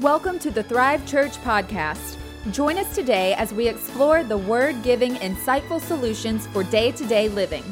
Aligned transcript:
Welcome 0.00 0.38
to 0.40 0.50
the 0.50 0.62
Thrive 0.62 1.06
Church 1.06 1.38
podcast. 1.38 2.18
Join 2.50 2.76
us 2.76 2.94
today 2.94 3.32
as 3.32 3.54
we 3.54 3.66
explore 3.66 4.22
the 4.22 4.36
word 4.36 4.82
giving 4.82 5.14
insightful 5.14 5.80
solutions 5.80 6.46
for 6.48 6.64
day 6.64 6.92
to 6.92 7.06
day 7.06 7.30
living. 7.30 7.64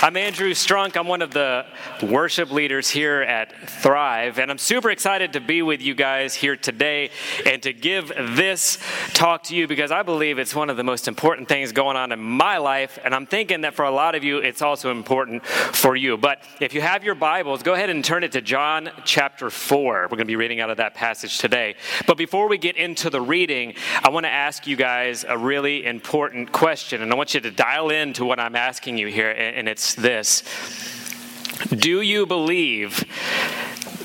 I'm 0.05 0.19
Andrew 0.19 0.51
Strunk. 0.51 0.99
I'm 0.99 1.07
one 1.07 1.23
of 1.23 1.31
the 1.31 1.65
worship 2.03 2.51
leaders 2.51 2.91
here 2.91 3.23
at 3.23 3.55
Thrive, 3.71 4.39
and 4.39 4.51
I'm 4.51 4.59
super 4.59 4.91
excited 4.91 5.33
to 5.33 5.41
be 5.41 5.63
with 5.63 5.81
you 5.81 5.95
guys 5.95 6.35
here 6.35 6.57
today 6.57 7.09
and 7.47 7.63
to 7.63 7.73
give 7.73 8.09
this 8.09 8.79
talk 9.15 9.45
to 9.45 9.57
you 9.57 9.67
because 9.67 9.91
I 9.91 10.03
believe 10.03 10.39
it's 10.39 10.55
one 10.55 10.69
of 10.69 10.77
the 10.77 10.85
most 10.85 11.09
important 11.09 11.49
things 11.49 11.73
going 11.73 11.97
on 11.97 12.13
in 12.13 12.21
my 12.21 12.59
life, 12.59 12.99
and 13.03 13.15
I'm 13.15 13.25
thinking 13.25 13.63
that 13.63 13.73
for 13.73 13.87
a 13.87 13.91
lot 13.91 14.15
of 14.15 14.23
you, 14.23 14.41
it's 14.41 14.61
also 14.61 14.91
important 14.91 15.47
for 15.47 15.97
you. 15.97 16.19
But 16.19 16.43
if 16.61 16.75
you 16.75 16.83
have 16.83 17.03
your 17.03 17.15
Bibles, 17.15 17.63
go 17.63 17.73
ahead 17.73 17.89
and 17.89 18.05
turn 18.05 18.25
it 18.25 18.33
to 18.33 18.43
John 18.43 18.91
chapter 19.07 19.49
4. 19.49 20.03
We're 20.03 20.09
going 20.09 20.19
to 20.19 20.25
be 20.27 20.37
reading 20.37 20.61
out 20.61 20.69
of 20.69 20.77
that 20.77 20.93
passage 20.93 21.39
today. 21.39 21.77
But 22.07 22.19
before 22.19 22.47
we 22.47 22.59
get 22.59 22.77
into 22.77 23.09
the 23.09 23.23
reading, 23.23 23.73
I 24.03 24.11
want 24.11 24.25
to 24.25 24.31
ask 24.31 24.67
you 24.67 24.77
guys 24.77 25.25
a 25.27 25.39
really 25.39 25.87
important 25.87 26.53
question, 26.53 27.01
and 27.01 27.11
I 27.11 27.15
want 27.15 27.33
you 27.33 27.41
to 27.41 27.51
dial 27.51 27.89
in 27.89 28.13
to 28.13 28.27
what 28.27 28.39
I'm 28.39 28.55
asking 28.55 28.99
you 28.99 29.07
here, 29.07 29.31
and 29.31 29.67
it's 29.67 29.94
this 29.95 30.43
Do 31.71 32.01
you 32.01 32.27
believe 32.27 33.05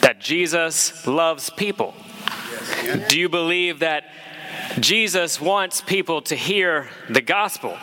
that 0.01 0.19
Jesus 0.19 1.05
loves 1.07 1.49
people? 1.49 1.93
Do 3.07 3.19
you 3.19 3.29
believe 3.29 3.79
that 3.79 4.05
Jesus 4.79 5.41
wants 5.41 5.81
people 5.81 6.21
to 6.23 6.35
hear 6.35 6.89
the 7.09 7.21
gospel? 7.21 7.77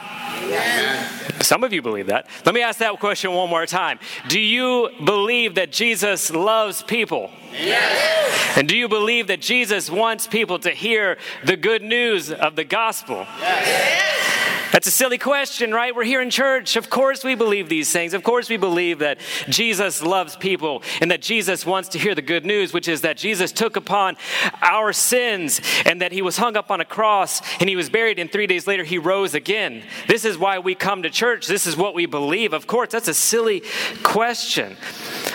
Some 1.40 1.64
of 1.64 1.72
you 1.72 1.82
believe 1.82 2.06
that. 2.06 2.26
Let 2.44 2.54
me 2.54 2.62
ask 2.62 2.78
that 2.78 2.98
question 2.98 3.32
one 3.32 3.48
more 3.50 3.66
time. 3.66 3.98
Do 4.28 4.40
you 4.40 4.90
believe 5.04 5.56
that 5.56 5.70
Jesus 5.70 6.30
loves 6.30 6.82
people? 6.82 7.30
Yes. 7.52 8.56
And 8.56 8.68
do 8.68 8.76
you 8.76 8.88
believe 8.88 9.26
that 9.28 9.40
Jesus 9.40 9.90
wants 9.90 10.26
people 10.26 10.58
to 10.60 10.70
hear 10.70 11.18
the 11.44 11.56
good 11.56 11.82
news 11.82 12.32
of 12.32 12.56
the 12.56 12.64
gospel? 12.64 13.26
Yes. 13.40 14.25
That's 14.72 14.86
a 14.86 14.90
silly 14.90 15.18
question, 15.18 15.72
right? 15.72 15.94
We're 15.94 16.04
here 16.04 16.20
in 16.20 16.30
church. 16.30 16.76
Of 16.76 16.90
course, 16.90 17.24
we 17.24 17.34
believe 17.34 17.68
these 17.68 17.90
things. 17.92 18.14
Of 18.14 18.22
course, 18.22 18.48
we 18.48 18.56
believe 18.56 18.98
that 18.98 19.18
Jesus 19.48 20.02
loves 20.02 20.36
people 20.36 20.82
and 21.00 21.10
that 21.10 21.22
Jesus 21.22 21.64
wants 21.64 21.88
to 21.90 21.98
hear 21.98 22.14
the 22.14 22.22
good 22.22 22.44
news, 22.44 22.72
which 22.72 22.88
is 22.88 23.02
that 23.02 23.16
Jesus 23.16 23.52
took 23.52 23.76
upon 23.76 24.16
our 24.62 24.92
sins 24.92 25.60
and 25.84 26.00
that 26.02 26.12
he 26.12 26.22
was 26.22 26.36
hung 26.36 26.56
up 26.56 26.70
on 26.70 26.80
a 26.80 26.84
cross 26.84 27.40
and 27.60 27.68
he 27.68 27.76
was 27.76 27.88
buried, 27.88 28.18
and 28.18 28.30
three 28.30 28.46
days 28.46 28.66
later, 28.66 28.84
he 28.84 28.98
rose 28.98 29.34
again. 29.34 29.82
This 30.08 30.24
is 30.24 30.36
why 30.36 30.58
we 30.58 30.74
come 30.74 31.02
to 31.02 31.10
church. 31.10 31.46
This 31.46 31.66
is 31.66 31.76
what 31.76 31.94
we 31.94 32.06
believe. 32.06 32.52
Of 32.52 32.66
course, 32.66 32.90
that's 32.90 33.08
a 33.08 33.14
silly 33.14 33.62
question. 34.02 34.76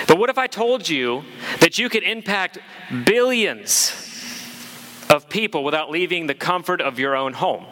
But 0.07 0.17
what 0.17 0.29
if 0.29 0.37
I 0.37 0.47
told 0.47 0.87
you 0.89 1.23
that 1.59 1.79
you 1.79 1.89
could 1.89 2.03
impact 2.03 2.59
billions 3.05 3.93
of 5.09 5.29
people 5.29 5.63
without 5.63 5.89
leaving 5.89 6.27
the 6.27 6.35
comfort 6.35 6.81
of 6.81 6.99
your 6.99 7.15
own 7.15 7.33
home? 7.33 7.65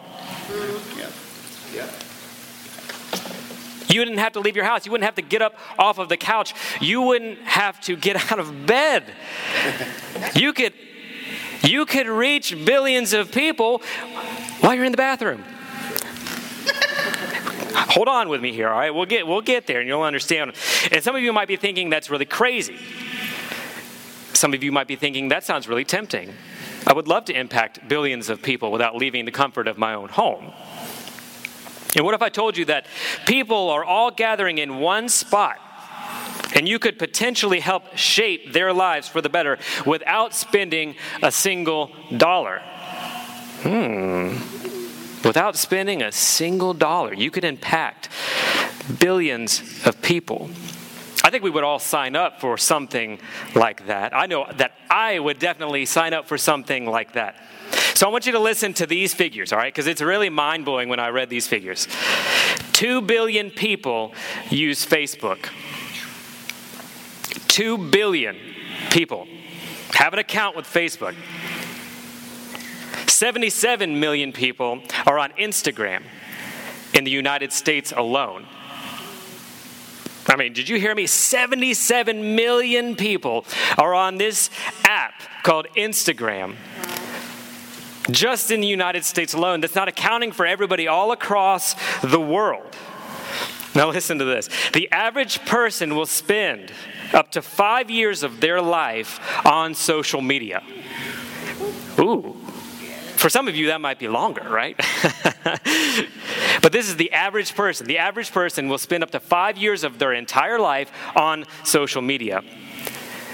You 3.88 4.04
didn't 4.04 4.18
have 4.18 4.32
to 4.34 4.40
leave 4.40 4.54
your 4.54 4.64
house. 4.64 4.86
You 4.86 4.92
wouldn't 4.92 5.04
have 5.04 5.16
to 5.16 5.22
get 5.22 5.42
up 5.42 5.54
off 5.78 5.98
of 5.98 6.08
the 6.08 6.16
couch. 6.16 6.54
You 6.80 7.02
wouldn't 7.02 7.40
have 7.40 7.80
to 7.82 7.96
get 7.96 8.30
out 8.30 8.38
of 8.38 8.66
bed. 8.66 9.04
You 10.34 10.52
could, 10.52 10.74
you 11.62 11.86
could 11.86 12.06
reach 12.06 12.56
billions 12.64 13.12
of 13.12 13.32
people 13.32 13.82
while 14.60 14.74
you're 14.74 14.84
in 14.84 14.92
the 14.92 14.96
bathroom. 14.96 15.44
Hold 17.74 18.08
on 18.08 18.28
with 18.28 18.40
me 18.40 18.52
here, 18.52 18.68
all 18.68 18.78
right? 18.78 18.94
We'll 18.94 19.06
get, 19.06 19.26
we'll 19.26 19.40
get 19.40 19.66
there 19.66 19.80
and 19.80 19.88
you'll 19.88 20.02
understand. 20.02 20.52
And 20.92 21.02
some 21.02 21.16
of 21.16 21.22
you 21.22 21.32
might 21.32 21.48
be 21.48 21.56
thinking 21.56 21.90
that's 21.90 22.10
really 22.10 22.24
crazy. 22.24 22.78
Some 24.32 24.54
of 24.54 24.62
you 24.62 24.70
might 24.70 24.86
be 24.86 24.96
thinking 24.96 25.28
that 25.28 25.42
sounds 25.44 25.66
really 25.66 25.84
tempting. 25.84 26.32
I 26.86 26.92
would 26.92 27.08
love 27.08 27.24
to 27.26 27.38
impact 27.38 27.88
billions 27.88 28.28
of 28.28 28.42
people 28.42 28.70
without 28.70 28.94
leaving 28.96 29.24
the 29.24 29.32
comfort 29.32 29.66
of 29.66 29.76
my 29.76 29.94
own 29.94 30.08
home. 30.08 30.52
And 31.96 32.04
what 32.04 32.14
if 32.14 32.22
I 32.22 32.28
told 32.28 32.56
you 32.56 32.64
that 32.66 32.86
people 33.26 33.70
are 33.70 33.84
all 33.84 34.10
gathering 34.10 34.58
in 34.58 34.78
one 34.78 35.08
spot 35.08 35.58
and 36.54 36.68
you 36.68 36.78
could 36.78 36.98
potentially 36.98 37.60
help 37.60 37.96
shape 37.96 38.52
their 38.52 38.72
lives 38.72 39.08
for 39.08 39.20
the 39.20 39.28
better 39.28 39.58
without 39.84 40.34
spending 40.34 40.94
a 41.22 41.32
single 41.32 41.90
dollar? 42.16 42.60
Hmm. 43.62 44.36
Without 45.24 45.56
spending 45.56 46.02
a 46.02 46.10
single 46.10 46.72
dollar, 46.72 47.12
you 47.12 47.30
could 47.30 47.44
impact 47.44 48.08
billions 48.98 49.62
of 49.84 50.00
people. 50.00 50.50
I 51.22 51.28
think 51.30 51.44
we 51.44 51.50
would 51.50 51.64
all 51.64 51.78
sign 51.78 52.16
up 52.16 52.40
for 52.40 52.56
something 52.56 53.20
like 53.54 53.86
that. 53.86 54.16
I 54.16 54.26
know 54.26 54.46
that 54.56 54.72
I 54.88 55.18
would 55.18 55.38
definitely 55.38 55.84
sign 55.84 56.14
up 56.14 56.26
for 56.26 56.38
something 56.38 56.86
like 56.86 57.12
that. 57.12 57.36
So 58.00 58.08
I 58.08 58.10
want 58.10 58.24
you 58.24 58.32
to 58.32 58.38
listen 58.38 58.72
to 58.72 58.86
these 58.86 59.12
figures, 59.12 59.52
all 59.52 59.58
right? 59.58 59.70
Because 59.70 59.86
it's 59.86 60.00
really 60.00 60.30
mind 60.30 60.64
blowing 60.64 60.88
when 60.88 60.98
I 60.98 61.10
read 61.10 61.28
these 61.28 61.46
figures. 61.46 61.86
Two 62.72 63.02
billion 63.02 63.50
people 63.50 64.14
use 64.48 64.86
Facebook. 64.86 65.50
Two 67.46 67.90
billion 67.90 68.38
people 68.88 69.28
have 69.92 70.14
an 70.14 70.18
account 70.18 70.56
with 70.56 70.64
Facebook. 70.64 71.14
77 73.06 74.00
million 74.00 74.32
people 74.32 74.80
are 75.04 75.18
on 75.18 75.32
Instagram 75.32 76.02
in 76.94 77.04
the 77.04 77.10
United 77.10 77.52
States 77.52 77.92
alone. 77.94 78.46
I 80.26 80.36
mean, 80.36 80.54
did 80.54 80.70
you 80.70 80.80
hear 80.80 80.94
me? 80.94 81.06
77 81.06 82.34
million 82.34 82.96
people 82.96 83.44
are 83.76 83.92
on 83.92 84.16
this 84.16 84.48
app 84.84 85.20
called 85.42 85.66
Instagram 85.76 86.56
just 88.10 88.50
in 88.50 88.60
the 88.60 88.66
United 88.66 89.04
States 89.04 89.34
alone. 89.34 89.60
That's 89.60 89.74
not 89.74 89.88
accounting 89.88 90.32
for 90.32 90.46
everybody 90.46 90.88
all 90.88 91.12
across 91.12 91.74
the 92.02 92.20
world. 92.20 92.76
Now, 93.74 93.88
listen 93.90 94.18
to 94.18 94.24
this 94.24 94.48
the 94.72 94.90
average 94.90 95.44
person 95.44 95.94
will 95.94 96.06
spend 96.06 96.72
up 97.12 97.30
to 97.32 97.42
five 97.42 97.90
years 97.90 98.22
of 98.22 98.40
their 98.40 98.60
life 98.60 99.20
on 99.44 99.74
social 99.74 100.20
media. 100.20 100.62
Ooh. 101.98 102.36
For 103.16 103.28
some 103.28 103.48
of 103.48 103.54
you, 103.54 103.66
that 103.66 103.82
might 103.82 103.98
be 103.98 104.08
longer, 104.08 104.48
right? 104.48 104.76
but 106.62 106.72
this 106.72 106.88
is 106.88 106.96
the 106.96 107.12
average 107.12 107.54
person. 107.54 107.86
The 107.86 107.98
average 107.98 108.32
person 108.32 108.66
will 108.70 108.78
spend 108.78 109.02
up 109.02 109.10
to 109.10 109.20
five 109.20 109.58
years 109.58 109.84
of 109.84 109.98
their 109.98 110.14
entire 110.14 110.58
life 110.58 110.90
on 111.14 111.44
social 111.62 112.00
media. 112.00 112.42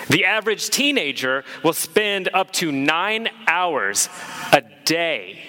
The 0.09 0.25
average 0.25 0.71
teenager 0.71 1.45
will 1.63 1.73
spend 1.73 2.29
up 2.33 2.53
to 2.53 2.71
nine 2.71 3.29
hours 3.47 4.09
a 4.53 4.63
day 4.85 5.41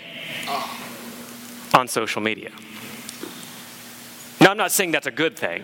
on 1.73 1.88
social 1.88 2.22
media. 2.22 2.51
Now, 4.40 4.51
I'm 4.51 4.57
not 4.57 4.72
saying 4.72 4.91
that's 4.91 5.07
a 5.07 5.12
good 5.12 5.38
thing. 5.38 5.63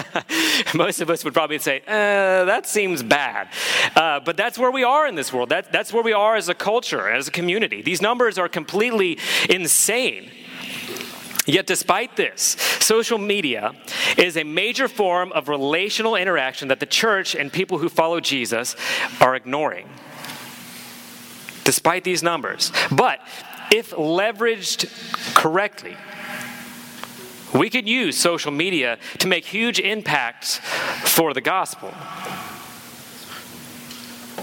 Most 0.74 1.00
of 1.00 1.10
us 1.10 1.24
would 1.24 1.34
probably 1.34 1.58
say, 1.58 1.82
uh, 1.86 2.44
that 2.44 2.66
seems 2.66 3.02
bad. 3.02 3.48
Uh, 3.94 4.20
but 4.20 4.36
that's 4.36 4.56
where 4.56 4.70
we 4.70 4.84
are 4.84 5.06
in 5.06 5.16
this 5.16 5.32
world. 5.32 5.48
That, 5.48 5.72
that's 5.72 5.92
where 5.92 6.02
we 6.02 6.12
are 6.12 6.36
as 6.36 6.48
a 6.48 6.54
culture, 6.54 7.08
as 7.08 7.26
a 7.26 7.30
community. 7.32 7.82
These 7.82 8.00
numbers 8.00 8.38
are 8.38 8.48
completely 8.48 9.18
insane. 9.50 10.30
Yet, 11.48 11.66
despite 11.66 12.14
this, 12.14 12.42
social 12.78 13.16
media 13.16 13.72
is 14.18 14.36
a 14.36 14.44
major 14.44 14.86
form 14.86 15.32
of 15.32 15.48
relational 15.48 16.14
interaction 16.14 16.68
that 16.68 16.78
the 16.78 16.84
church 16.84 17.34
and 17.34 17.50
people 17.50 17.78
who 17.78 17.88
follow 17.88 18.20
Jesus 18.20 18.76
are 19.18 19.34
ignoring. 19.34 19.88
Despite 21.64 22.04
these 22.04 22.22
numbers. 22.22 22.70
But 22.92 23.20
if 23.72 23.92
leveraged 23.92 25.34
correctly, 25.34 25.96
we 27.54 27.70
could 27.70 27.88
use 27.88 28.18
social 28.18 28.52
media 28.52 28.98
to 29.20 29.26
make 29.26 29.46
huge 29.46 29.80
impacts 29.80 30.58
for 30.58 31.32
the 31.32 31.40
gospel. 31.40 31.94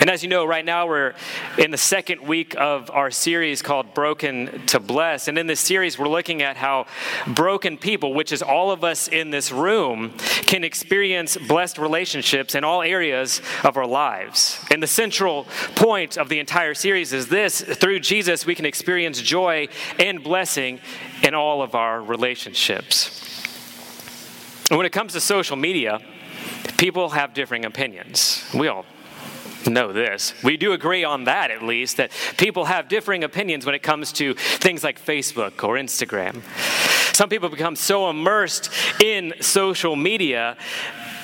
And 0.06 0.12
as 0.12 0.22
you 0.22 0.30
know, 0.30 0.46
right 0.46 0.64
now 0.64 0.86
we're 0.86 1.16
in 1.58 1.72
the 1.72 1.80
second 1.80 2.22
week 2.22 2.56
of 2.60 2.92
our 2.92 3.10
series 3.10 3.64
called 3.64 3.96
Broken 3.96 4.64
to 4.68 4.80
Bless. 4.80 5.28
And 5.28 5.36
in 5.36 5.48
this 5.48 5.60
series, 5.60 5.98
we're 5.98 6.08
looking 6.08 6.44
at 6.44 6.58
how 6.58 6.86
broken 7.26 7.76
people, 7.76 8.14
which 8.14 8.32
is 8.32 8.44
all 8.44 8.70
of 8.70 8.84
us 8.84 9.08
in 9.08 9.32
this 9.32 9.52
room, 9.52 10.12
can 10.44 10.64
experience 10.64 11.38
blessed 11.38 11.80
relationships 11.80 12.54
in 12.54 12.64
all 12.64 12.84
areas 12.84 13.42
of 13.64 13.78
our 13.78 13.88
lives. 13.88 14.64
And 14.70 14.84
the 14.84 14.86
central 14.86 15.48
point 15.74 16.20
of 16.20 16.30
the 16.30 16.38
entire 16.38 16.76
series 16.76 17.12
is 17.12 17.28
this 17.28 17.62
through 17.62 18.02
Jesus, 18.02 18.46
we 18.46 18.54
can 18.54 18.68
experience 18.68 19.20
joy 19.24 19.70
and 19.98 20.24
blessing 20.24 20.82
in 21.24 21.34
all 21.34 21.64
of 21.64 21.74
our 21.74 22.00
relationships. 22.00 23.42
And 24.70 24.78
when 24.78 24.86
it 24.86 24.92
comes 24.92 25.14
to 25.14 25.20
social 25.20 25.56
media, 25.56 26.00
people 26.78 27.10
have 27.10 27.34
differing 27.34 27.66
opinions. 27.66 28.48
We 28.54 28.68
all 28.68 28.86
know 29.68 29.94
this. 29.94 30.34
We 30.44 30.58
do 30.58 30.74
agree 30.74 31.04
on 31.04 31.26
that, 31.26 31.52
at 31.52 31.64
least, 31.64 31.98
that 31.98 32.12
people 32.38 32.66
have 32.66 32.88
differing 32.88 33.24
opinions 33.24 33.66
when 33.66 33.76
it 33.76 33.84
comes 33.84 34.12
to 34.14 34.34
things 34.34 34.84
like 34.84 35.04
Facebook 35.04 35.64
or 35.64 35.76
Instagram. 35.76 36.42
Some 37.16 37.30
people 37.30 37.50
become 37.50 37.76
so 37.76 38.10
immersed 38.10 38.70
in 39.02 39.34
social 39.42 39.96
media 39.96 40.58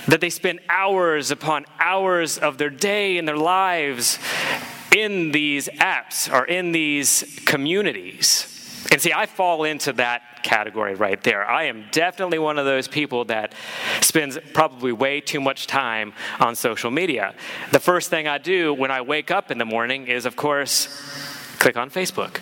that 0.08 0.22
they 0.22 0.30
spend 0.30 0.60
hours 0.70 1.32
upon 1.32 1.66
hours 1.80 2.38
of 2.38 2.58
their 2.58 2.70
day 2.70 3.18
and 3.18 3.28
their 3.28 3.38
lives 3.38 4.20
in 4.96 5.32
these 5.32 5.68
apps 5.80 6.32
or 6.32 6.46
in 6.46 6.72
these 6.72 7.42
communities. 7.46 8.51
And 8.90 9.02
see, 9.02 9.14
I 9.14 9.26
fall 9.26 9.64
into 9.64 9.94
that 9.94 10.44
category 10.44 10.96
right 10.96 11.22
there. 11.24 11.46
I 11.48 11.66
am 11.66 11.86
definitely 11.92 12.40
one 12.40 12.58
of 12.58 12.66
those 12.66 12.88
people 12.88 13.26
that 13.26 13.54
spends 14.02 14.38
probably 14.54 14.92
way 14.92 15.22
too 15.22 15.40
much 15.40 15.68
time 15.68 16.14
on 16.40 16.56
social 16.56 16.90
media. 16.90 17.36
The 17.72 17.80
first 17.80 18.10
thing 18.10 18.28
I 18.28 18.38
do 18.38 18.74
when 18.74 18.90
I 18.90 19.02
wake 19.02 19.30
up 19.30 19.52
in 19.52 19.58
the 19.60 19.66
morning 19.66 20.08
is, 20.08 20.26
of 20.26 20.36
course, 20.36 20.88
click 21.60 21.78
on 21.78 21.90
Facebook. 21.92 22.40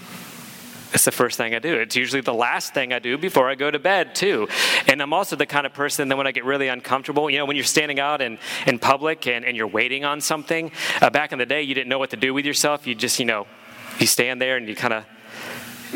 It's 0.91 1.06
the 1.06 1.12
first 1.12 1.38
thing 1.38 1.53
I 1.53 1.59
do. 1.59 1.75
It's 1.75 1.95
usually 1.95 2.21
the 2.21 2.33
last 2.33 2.74
thing 2.74 2.94
I 2.94 3.00
do 3.00 3.18
before 3.18 3.47
I 3.47 3.53
go 3.53 3.69
to 3.69 3.77
bed, 3.77 4.15
too. 4.15 4.47
And 4.88 5.01
I'm 5.01 5.13
also 5.13 5.36
the 5.36 5.45
kind 5.45 5.68
of 5.68 5.74
person 5.74 6.07
that 6.09 6.15
when 6.15 6.25
I 6.25 6.31
get 6.31 6.45
really 6.45 6.68
uncomfortable, 6.68 7.30
you 7.30 7.38
know, 7.38 7.45
when 7.45 7.56
you're 7.56 7.65
standing 7.65 8.00
out 8.00 8.21
in, 8.21 8.39
in 8.65 8.80
public 8.80 9.27
and, 9.27 9.45
and 9.45 9.56
you're 9.56 9.68
waiting 9.68 10.03
on 10.03 10.19
something, 10.19 10.71
uh, 11.01 11.12
back 11.12 11.31
in 11.31 11.38
the 11.38 11.45
day, 11.45 11.62
you 11.62 11.75
didn't 11.75 11.89
know 11.89 12.00
what 12.00 12.09
to 12.09 12.18
do 12.18 12.33
with 12.33 12.45
yourself. 12.45 12.88
You 12.88 12.95
just, 12.95 13.19
you 13.19 13.25
know, 13.25 13.45
you 14.00 14.07
stand 14.07 14.41
there 14.41 14.57
and 14.57 14.68
you 14.68 14.75
kind 14.75 14.94
of 14.94 15.06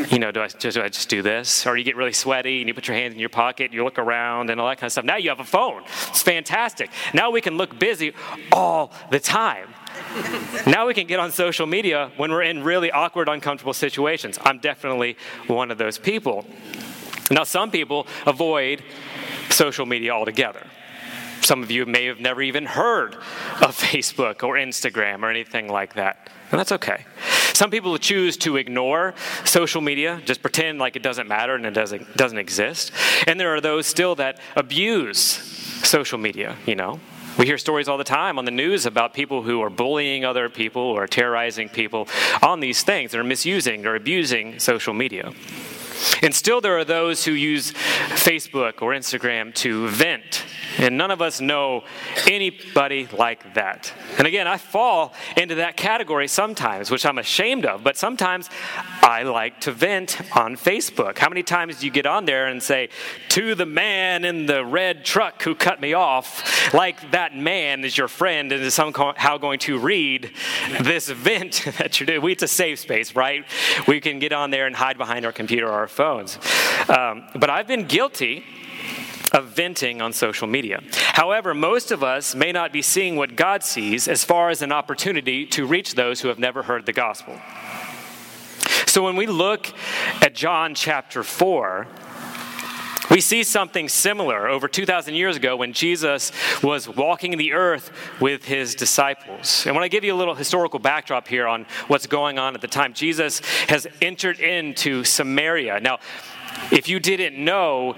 you 0.10 0.20
know, 0.20 0.32
do 0.32 0.42
I, 0.42 0.48
just, 0.48 0.76
do 0.76 0.82
I 0.82 0.90
just 0.90 1.10
do 1.10 1.22
this? 1.22 1.68
Or 1.68 1.78
you 1.78 1.84
get 1.84 1.96
really 1.96 2.14
sweaty 2.14 2.62
and 2.62 2.68
you 2.68 2.74
put 2.74 2.88
your 2.88 2.98
hands 2.98 3.14
in 3.14 3.20
your 3.20 3.30
pocket, 3.30 3.74
you 3.74 3.84
look 3.84 4.00
around 4.00 4.50
and 4.50 4.60
all 4.60 4.68
that 4.68 4.78
kind 4.78 4.88
of 4.88 4.92
stuff. 4.92 5.06
Now 5.06 5.18
you 5.18 5.30
have 5.30 5.40
a 5.40 5.46
phone. 5.46 5.84
It's 6.10 6.24
fantastic. 6.24 6.90
Now 7.14 7.32
we 7.32 7.42
can 7.42 7.58
look 7.58 7.78
busy 7.78 8.14
all 8.52 8.92
the 9.12 9.20
time. 9.20 9.70
now 10.66 10.88
we 10.88 10.94
can 10.94 11.06
get 11.06 11.20
on 11.20 11.32
social 11.32 11.68
media 11.68 12.12
when 12.18 12.32
we're 12.32 12.44
in 12.44 12.64
really 12.64 12.92
awkward, 12.92 13.30
uncomfortable 13.30 13.74
situations. 13.74 14.40
I'm 14.44 14.60
definitely 14.60 15.18
one 15.48 15.70
of 15.72 15.78
those 15.78 15.98
people. 15.98 16.46
Now, 17.32 17.44
some 17.44 17.72
people 17.72 18.08
avoid 18.26 18.84
social 19.50 19.86
media 19.86 20.12
altogether. 20.12 20.66
Some 21.42 21.62
of 21.62 21.72
you 21.72 21.86
may 21.86 22.06
have 22.06 22.20
never 22.20 22.42
even 22.42 22.66
heard 22.66 23.16
of 23.16 23.22
Facebook 23.78 24.44
or 24.44 24.56
Instagram 24.56 25.24
or 25.24 25.30
anything 25.30 25.68
like 25.68 25.96
that. 25.96 26.30
And 26.52 26.60
that's 26.60 26.72
okay. 26.72 27.06
Some 27.54 27.70
people 27.70 27.98
choose 27.98 28.36
to 28.38 28.58
ignore 28.58 29.14
social 29.46 29.82
media, 29.82 30.22
just 30.26 30.42
pretend 30.42 30.80
like 30.80 30.96
it 30.96 31.04
doesn't 31.04 31.28
matter 31.28 31.56
and 31.56 31.66
it 31.66 31.74
doesn't, 31.74 32.18
doesn't 32.18 32.38
exist. 32.38 32.92
And 33.28 33.40
there 33.40 33.54
are 33.56 33.62
those 33.62 33.86
still 33.86 34.16
that 34.16 34.40
abuse 34.56 35.20
social 35.88 36.18
media, 36.18 36.58
you 36.66 36.76
know. 36.76 37.00
We 37.38 37.48
hear 37.48 37.58
stories 37.58 37.88
all 37.88 37.98
the 37.98 38.04
time 38.04 38.38
on 38.38 38.46
the 38.46 38.52
news 38.52 38.86
about 38.86 39.14
people 39.14 39.42
who 39.42 39.62
are 39.62 39.70
bullying 39.70 40.24
other 40.24 40.50
people 40.50 40.84
or 40.84 41.08
terrorizing 41.08 41.68
people 41.68 42.08
on 42.44 42.60
these 42.60 42.84
things. 42.84 43.12
They're 43.12 43.24
misusing 43.24 43.88
or 43.88 43.96
abusing 43.96 44.60
social 44.60 44.94
media. 44.94 45.34
And 46.22 46.34
still, 46.36 46.62
there 46.62 46.78
are 46.78 46.86
those 46.86 47.26
who 47.26 47.32
use 47.32 47.72
Facebook 47.72 48.82
or 48.82 48.92
Instagram 48.92 49.54
to 49.56 49.88
vent 49.88 50.46
and 50.84 50.98
none 50.98 51.12
of 51.12 51.22
us 51.22 51.42
know 51.42 51.84
anybody 52.28 53.08
like 53.18 53.54
that. 53.54 53.94
And 54.18 54.28
again, 54.28 54.48
I 54.48 54.58
fall 54.58 55.14
into 55.38 55.56
that 55.56 55.78
category 55.78 56.28
sometimes, 56.28 56.92
which 56.92 57.06
I'm 57.06 57.18
ashamed 57.18 57.66
of, 57.66 57.84
but 57.84 57.98
sometimes 57.98 58.50
I 59.02 59.24
like 59.24 59.62
to 59.62 59.72
vent 59.72 60.22
on 60.36 60.56
Facebook. 60.56 61.18
How 61.18 61.30
many 61.30 61.44
times 61.44 61.80
do 61.80 61.86
you 61.86 61.92
get 61.92 62.06
on 62.06 62.26
there 62.26 62.48
and 62.48 62.62
say, 62.62 62.90
to 63.30 63.56
the 63.56 63.66
man 63.66 64.26
in 64.26 64.46
the 64.46 64.66
red 64.66 65.06
truck 65.06 65.42
who 65.44 65.56
cut 65.56 65.82
me 65.82 65.94
off, 65.94 66.74
like 66.74 67.12
that 67.12 67.36
man 67.36 67.84
is 67.84 67.98
your 67.98 68.08
friend 68.08 68.52
and 68.52 68.62
is 68.62 68.74
somehow 68.74 69.38
going 69.38 69.60
to 69.60 69.80
read 69.80 70.32
this 70.82 71.10
vent 71.10 71.64
that 71.78 72.00
you're 72.00 72.08
doing? 72.08 72.32
It's 72.32 72.44
a 72.44 72.48
safe 72.48 72.80
space, 72.80 73.16
right? 73.16 73.46
We 73.88 74.02
can 74.02 74.20
get 74.20 74.34
on 74.34 74.52
there 74.52 74.68
and 74.68 74.76
hide 74.76 74.98
behind 74.98 75.26
our 75.26 75.32
computer 75.32 75.68
or 75.68 75.74
our 75.74 75.88
phones. 75.88 76.38
Um, 76.90 77.28
but 77.36 77.50
I've 77.50 77.68
been 77.68 77.86
guilty 77.86 78.44
of 79.34 79.48
venting 79.48 80.02
on 80.02 80.14
social 80.14 80.48
media. 80.48 80.82
However, 80.94 81.54
most 81.54 81.92
of 81.92 82.04
us 82.04 82.36
may 82.36 82.52
not 82.52 82.72
be 82.72 82.82
seeing 82.82 83.16
what 83.16 83.36
God 83.36 83.64
sees 83.64 84.08
as 84.08 84.24
far 84.24 84.50
as 84.50 84.62
an 84.62 84.72
opportunity 84.72 85.46
to 85.48 85.66
reach 85.66 85.96
those 85.96 86.22
who 86.22 86.28
have 86.28 86.40
never 86.40 86.64
heard 86.64 86.86
the 86.86 86.94
gospel. 86.94 87.40
So 88.86 89.04
when 89.04 89.16
we 89.16 89.26
look 89.26 89.74
at 90.22 90.36
John 90.36 90.76
chapter 90.76 91.24
4, 91.24 91.88
we 93.10 93.22
see 93.22 93.44
something 93.44 93.90
similar 93.90 94.48
over 94.48 94.68
2,000 94.68 95.14
years 95.14 95.36
ago 95.36 95.56
when 95.56 95.74
Jesus 95.74 96.32
was 96.64 96.88
walking 96.88 97.38
the 97.38 97.54
earth 97.54 97.92
with 98.22 98.46
his 98.46 98.76
disciples. 98.76 99.66
And 99.66 99.76
when 99.76 99.84
I 99.84 99.88
give 99.88 100.04
you 100.04 100.14
a 100.14 100.16
little 100.16 100.36
historical 100.36 100.80
backdrop 100.80 101.28
here 101.28 101.48
on 101.48 101.66
what's 101.88 102.08
going 102.08 102.40
on 102.40 102.56
at 102.56 102.62
the 102.62 102.68
time, 102.68 102.94
Jesus 102.94 103.40
has 103.68 103.88
entered 104.02 104.40
into 104.40 105.04
Samaria. 105.04 105.80
Now, 105.80 106.00
if 106.72 106.88
you 106.88 107.00
didn't 107.00 107.38
know, 107.44 107.96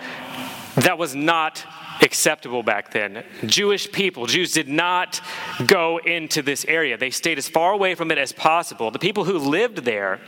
that 0.75 0.97
was 0.97 1.15
not 1.15 1.63
acceptable 2.01 2.63
back 2.63 2.91
then. 2.91 3.23
Jewish 3.45 3.91
people, 3.91 4.25
Jews 4.25 4.51
did 4.51 4.67
not 4.67 5.21
go 5.65 5.97
into 5.97 6.41
this 6.41 6.65
area. 6.65 6.97
They 6.97 7.09
stayed 7.09 7.37
as 7.37 7.47
far 7.47 7.71
away 7.71 7.95
from 7.95 8.11
it 8.11 8.17
as 8.17 8.31
possible. 8.31 8.91
The 8.91 8.99
people 8.99 9.23
who 9.23 9.37
lived 9.37 9.79
there 9.79 10.19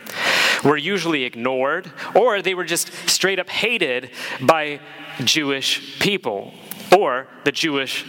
were 0.64 0.78
usually 0.78 1.24
ignored 1.24 1.92
or 2.16 2.42
they 2.42 2.54
were 2.54 2.64
just 2.64 2.92
straight 3.10 3.40
up 3.40 3.50
hated 3.50 4.12
by 4.42 4.80
Jewish 5.24 6.00
people 6.00 6.54
or 6.98 7.28
the 7.44 7.52
Jewish 7.52 8.06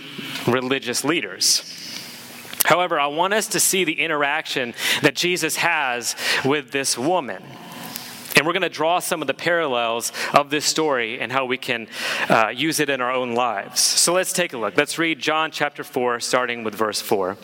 religious 0.47 1.05
leaders. 1.05 1.75
However, 2.65 3.01
I 3.01 3.07
want 3.07 3.35
us 3.35 3.47
to 3.49 3.61
see 3.61 3.85
the 3.85 4.01
interaction 4.01 4.75
that 5.03 5.17
Jesus 5.17 5.57
has 5.57 6.15
with 6.45 6.71
this 6.71 6.99
woman. 6.99 7.43
And 8.39 8.47
we're 8.47 8.53
going 8.53 8.63
to 8.63 8.69
draw 8.69 9.01
some 9.01 9.21
of 9.21 9.27
the 9.27 9.35
parallels 9.35 10.13
of 10.33 10.49
this 10.49 10.65
story 10.65 11.19
and 11.19 11.33
how 11.33 11.45
we 11.45 11.59
can 11.59 11.89
uh, 12.29 12.51
use 12.55 12.79
it 12.79 12.89
in 12.89 13.01
our 13.01 13.11
own 13.11 13.35
lives. 13.35 13.81
So 13.81 14.13
let's 14.13 14.33
take 14.33 14.53
a 14.53 14.57
look. 14.57 14.77
Let's 14.77 14.97
read 14.97 15.19
John 15.19 15.51
chapter 15.51 15.83
4, 15.83 16.21
starting 16.21 16.63
with 16.63 16.73
verse 16.73 17.01
4. 17.01 17.37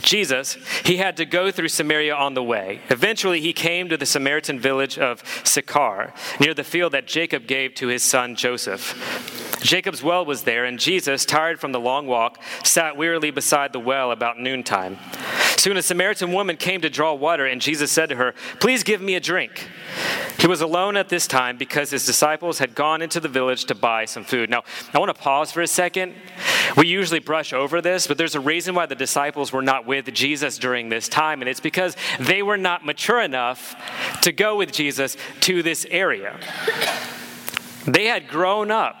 Jesus, 0.00 0.58
he 0.84 0.96
had 0.96 1.16
to 1.16 1.24
go 1.24 1.52
through 1.52 1.68
Samaria 1.68 2.12
on 2.12 2.34
the 2.34 2.42
way. 2.42 2.80
Eventually, 2.88 3.40
he 3.40 3.52
came 3.52 3.88
to 3.88 3.96
the 3.96 4.04
Samaritan 4.04 4.58
village 4.58 4.98
of 4.98 5.22
Sychar, 5.44 6.12
near 6.40 6.54
the 6.54 6.64
field 6.64 6.90
that 6.92 7.06
Jacob 7.06 7.46
gave 7.46 7.74
to 7.76 7.86
his 7.86 8.02
son 8.02 8.34
Joseph. 8.34 9.60
Jacob's 9.62 10.02
well 10.02 10.24
was 10.24 10.42
there, 10.42 10.64
and 10.64 10.80
Jesus, 10.80 11.24
tired 11.24 11.60
from 11.60 11.70
the 11.70 11.78
long 11.78 12.08
walk, 12.08 12.42
sat 12.64 12.96
wearily 12.96 13.30
beside 13.30 13.72
the 13.72 13.78
well 13.78 14.10
about 14.10 14.40
noontime. 14.40 14.98
Soon 15.62 15.76
a 15.76 15.82
Samaritan 15.82 16.32
woman 16.32 16.56
came 16.56 16.80
to 16.80 16.90
draw 16.90 17.14
water, 17.14 17.46
and 17.46 17.60
Jesus 17.60 17.92
said 17.92 18.08
to 18.08 18.16
her, 18.16 18.34
Please 18.58 18.82
give 18.82 19.00
me 19.00 19.14
a 19.14 19.20
drink. 19.20 19.68
He 20.40 20.48
was 20.48 20.60
alone 20.60 20.96
at 20.96 21.08
this 21.08 21.28
time 21.28 21.56
because 21.56 21.90
his 21.90 22.04
disciples 22.04 22.58
had 22.58 22.74
gone 22.74 23.00
into 23.00 23.20
the 23.20 23.28
village 23.28 23.66
to 23.66 23.76
buy 23.76 24.06
some 24.06 24.24
food. 24.24 24.50
Now, 24.50 24.64
I 24.92 24.98
want 24.98 25.14
to 25.16 25.22
pause 25.22 25.52
for 25.52 25.62
a 25.62 25.68
second. 25.68 26.14
We 26.76 26.88
usually 26.88 27.20
brush 27.20 27.52
over 27.52 27.80
this, 27.80 28.08
but 28.08 28.18
there's 28.18 28.34
a 28.34 28.40
reason 28.40 28.74
why 28.74 28.86
the 28.86 28.96
disciples 28.96 29.52
were 29.52 29.62
not 29.62 29.86
with 29.86 30.12
Jesus 30.12 30.58
during 30.58 30.88
this 30.88 31.08
time, 31.08 31.40
and 31.40 31.48
it's 31.48 31.60
because 31.60 31.96
they 32.18 32.42
were 32.42 32.58
not 32.58 32.84
mature 32.84 33.20
enough 33.20 34.20
to 34.22 34.32
go 34.32 34.56
with 34.56 34.72
Jesus 34.72 35.16
to 35.42 35.62
this 35.62 35.86
area. 35.90 36.40
They 37.86 38.06
had 38.06 38.26
grown 38.26 38.72
up 38.72 38.96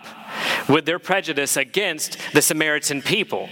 with 0.72 0.86
their 0.86 0.98
prejudice 0.98 1.56
against 1.56 2.16
the 2.32 2.40
Samaritan 2.40 3.02
people. 3.02 3.50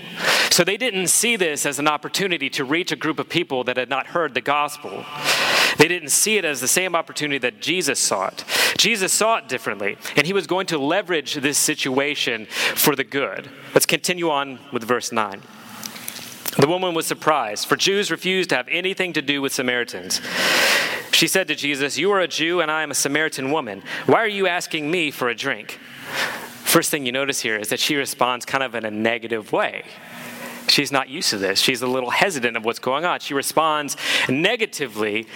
So 0.50 0.64
they 0.64 0.78
didn't 0.78 1.08
see 1.08 1.36
this 1.36 1.66
as 1.66 1.78
an 1.78 1.86
opportunity 1.86 2.48
to 2.50 2.64
reach 2.64 2.90
a 2.90 2.96
group 2.96 3.18
of 3.18 3.28
people 3.28 3.62
that 3.64 3.76
had 3.76 3.90
not 3.90 4.08
heard 4.08 4.32
the 4.32 4.40
gospel. 4.40 5.04
They 5.76 5.86
didn't 5.86 6.08
see 6.08 6.38
it 6.38 6.46
as 6.46 6.62
the 6.62 6.68
same 6.68 6.96
opportunity 6.96 7.38
that 7.38 7.60
Jesus 7.60 8.00
saw 8.00 8.28
it. 8.28 8.44
Jesus 8.78 9.12
saw 9.12 9.36
it 9.36 9.48
differently, 9.48 9.98
and 10.16 10.26
he 10.26 10.32
was 10.32 10.46
going 10.46 10.66
to 10.68 10.78
leverage 10.78 11.34
this 11.34 11.58
situation 11.58 12.46
for 12.46 12.96
the 12.96 13.04
good. 13.04 13.50
Let's 13.74 13.86
continue 13.86 14.30
on 14.30 14.58
with 14.72 14.82
verse 14.84 15.12
9. 15.12 15.42
The 16.58 16.66
woman 16.66 16.94
was 16.94 17.06
surprised, 17.06 17.68
for 17.68 17.76
Jews 17.76 18.10
refused 18.10 18.50
to 18.50 18.56
have 18.56 18.66
anything 18.68 19.12
to 19.12 19.22
do 19.22 19.42
with 19.42 19.52
Samaritans. 19.52 20.20
She 21.12 21.28
said 21.28 21.48
to 21.48 21.54
Jesus, 21.54 21.98
You 21.98 22.10
are 22.12 22.20
a 22.20 22.28
Jew, 22.28 22.60
and 22.60 22.70
I 22.70 22.82
am 22.82 22.90
a 22.90 22.94
Samaritan 22.94 23.50
woman. 23.50 23.82
Why 24.06 24.18
are 24.20 24.26
you 24.26 24.46
asking 24.46 24.90
me 24.90 25.10
for 25.10 25.28
a 25.28 25.34
drink? 25.34 25.78
First 26.70 26.92
thing 26.92 27.04
you 27.04 27.10
notice 27.10 27.40
here 27.40 27.56
is 27.56 27.70
that 27.70 27.80
she 27.80 27.96
responds 27.96 28.46
kind 28.46 28.62
of 28.62 28.76
in 28.76 28.84
a 28.84 28.92
negative 28.92 29.50
way. 29.50 29.82
She's 30.68 30.92
not 30.92 31.08
used 31.08 31.30
to 31.30 31.36
this. 31.36 31.58
She's 31.58 31.82
a 31.82 31.86
little 31.88 32.10
hesitant 32.10 32.56
of 32.56 32.64
what's 32.64 32.78
going 32.78 33.04
on. 33.04 33.18
She 33.18 33.34
responds 33.34 33.96
negatively 34.28 35.26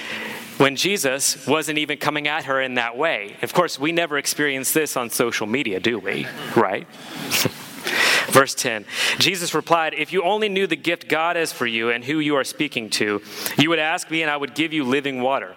when 0.58 0.76
Jesus 0.76 1.44
wasn't 1.44 1.78
even 1.78 1.98
coming 1.98 2.28
at 2.28 2.44
her 2.44 2.60
in 2.60 2.74
that 2.74 2.96
way. 2.96 3.34
Of 3.42 3.52
course, 3.52 3.80
we 3.80 3.90
never 3.90 4.16
experience 4.16 4.70
this 4.70 4.96
on 4.96 5.10
social 5.10 5.48
media, 5.48 5.80
do 5.80 5.98
we? 5.98 6.28
Right? 6.54 6.86
Verse 8.28 8.54
10 8.54 8.84
Jesus 9.18 9.54
replied, 9.54 9.94
If 9.94 10.12
you 10.12 10.22
only 10.22 10.48
knew 10.48 10.68
the 10.68 10.76
gift 10.76 11.08
God 11.08 11.34
has 11.34 11.52
for 11.52 11.66
you 11.66 11.90
and 11.90 12.04
who 12.04 12.20
you 12.20 12.36
are 12.36 12.44
speaking 12.44 12.90
to, 12.90 13.20
you 13.58 13.70
would 13.70 13.80
ask 13.80 14.08
me 14.08 14.22
and 14.22 14.30
I 14.30 14.36
would 14.36 14.54
give 14.54 14.72
you 14.72 14.84
living 14.84 15.20
water. 15.20 15.56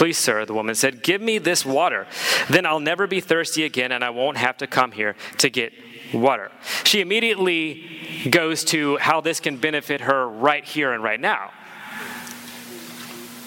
Please, 0.00 0.16
sir, 0.16 0.46
the 0.46 0.54
woman 0.54 0.74
said, 0.74 1.02
Give 1.02 1.20
me 1.20 1.36
this 1.36 1.66
water. 1.66 2.06
Then 2.48 2.64
I'll 2.64 2.80
never 2.80 3.06
be 3.06 3.20
thirsty 3.20 3.64
again, 3.64 3.92
and 3.92 4.02
I 4.02 4.08
won't 4.08 4.38
have 4.38 4.56
to 4.56 4.66
come 4.66 4.92
here 4.92 5.14
to 5.36 5.50
get 5.50 5.74
water. 6.14 6.50
She 6.84 7.02
immediately 7.02 8.24
goes 8.30 8.64
to 8.64 8.96
how 8.96 9.20
this 9.20 9.40
can 9.40 9.58
benefit 9.58 10.00
her 10.00 10.26
right 10.26 10.64
here 10.64 10.94
and 10.94 11.04
right 11.04 11.20
now. 11.20 11.50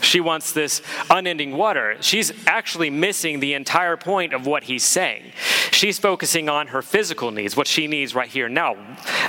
She 0.01 0.19
wants 0.19 0.51
this 0.51 0.83
unending 1.09 1.57
water. 1.57 1.97
She's 2.01 2.31
actually 2.45 2.91
missing 2.91 3.39
the 3.39 3.55
entire 3.55 3.97
point 3.97 4.31
of 4.31 4.45
what 4.45 4.65
he's 4.65 4.83
saying. 4.83 5.31
She's 5.71 5.97
focusing 5.97 6.49
on 6.49 6.67
her 6.67 6.83
physical 6.83 7.31
needs, 7.31 7.57
what 7.57 7.65
she 7.65 7.87
needs 7.87 8.13
right 8.13 8.29
here 8.29 8.47
now, 8.47 8.75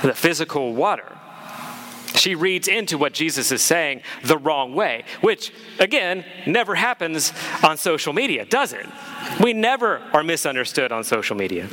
the 0.03 0.13
physical 0.13 0.75
water. 0.75 1.17
She 2.15 2.35
reads 2.35 2.67
into 2.67 2.97
what 2.97 3.13
Jesus 3.13 3.51
is 3.51 3.61
saying 3.61 4.01
the 4.23 4.37
wrong 4.37 4.73
way, 4.73 5.03
which, 5.21 5.51
again, 5.79 6.25
never 6.45 6.75
happens 6.75 7.33
on 7.63 7.77
social 7.77 8.13
media, 8.13 8.45
does 8.45 8.73
it? 8.73 8.85
We 9.41 9.53
never 9.53 9.99
are 10.13 10.23
misunderstood 10.23 10.91
on 10.91 11.03
social 11.03 11.35
media. 11.35 11.67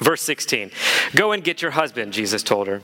Verse 0.00 0.22
16 0.22 0.70
Go 1.14 1.32
and 1.32 1.42
get 1.42 1.62
your 1.62 1.72
husband, 1.72 2.12
Jesus 2.12 2.42
told 2.42 2.66
her. 2.66 2.82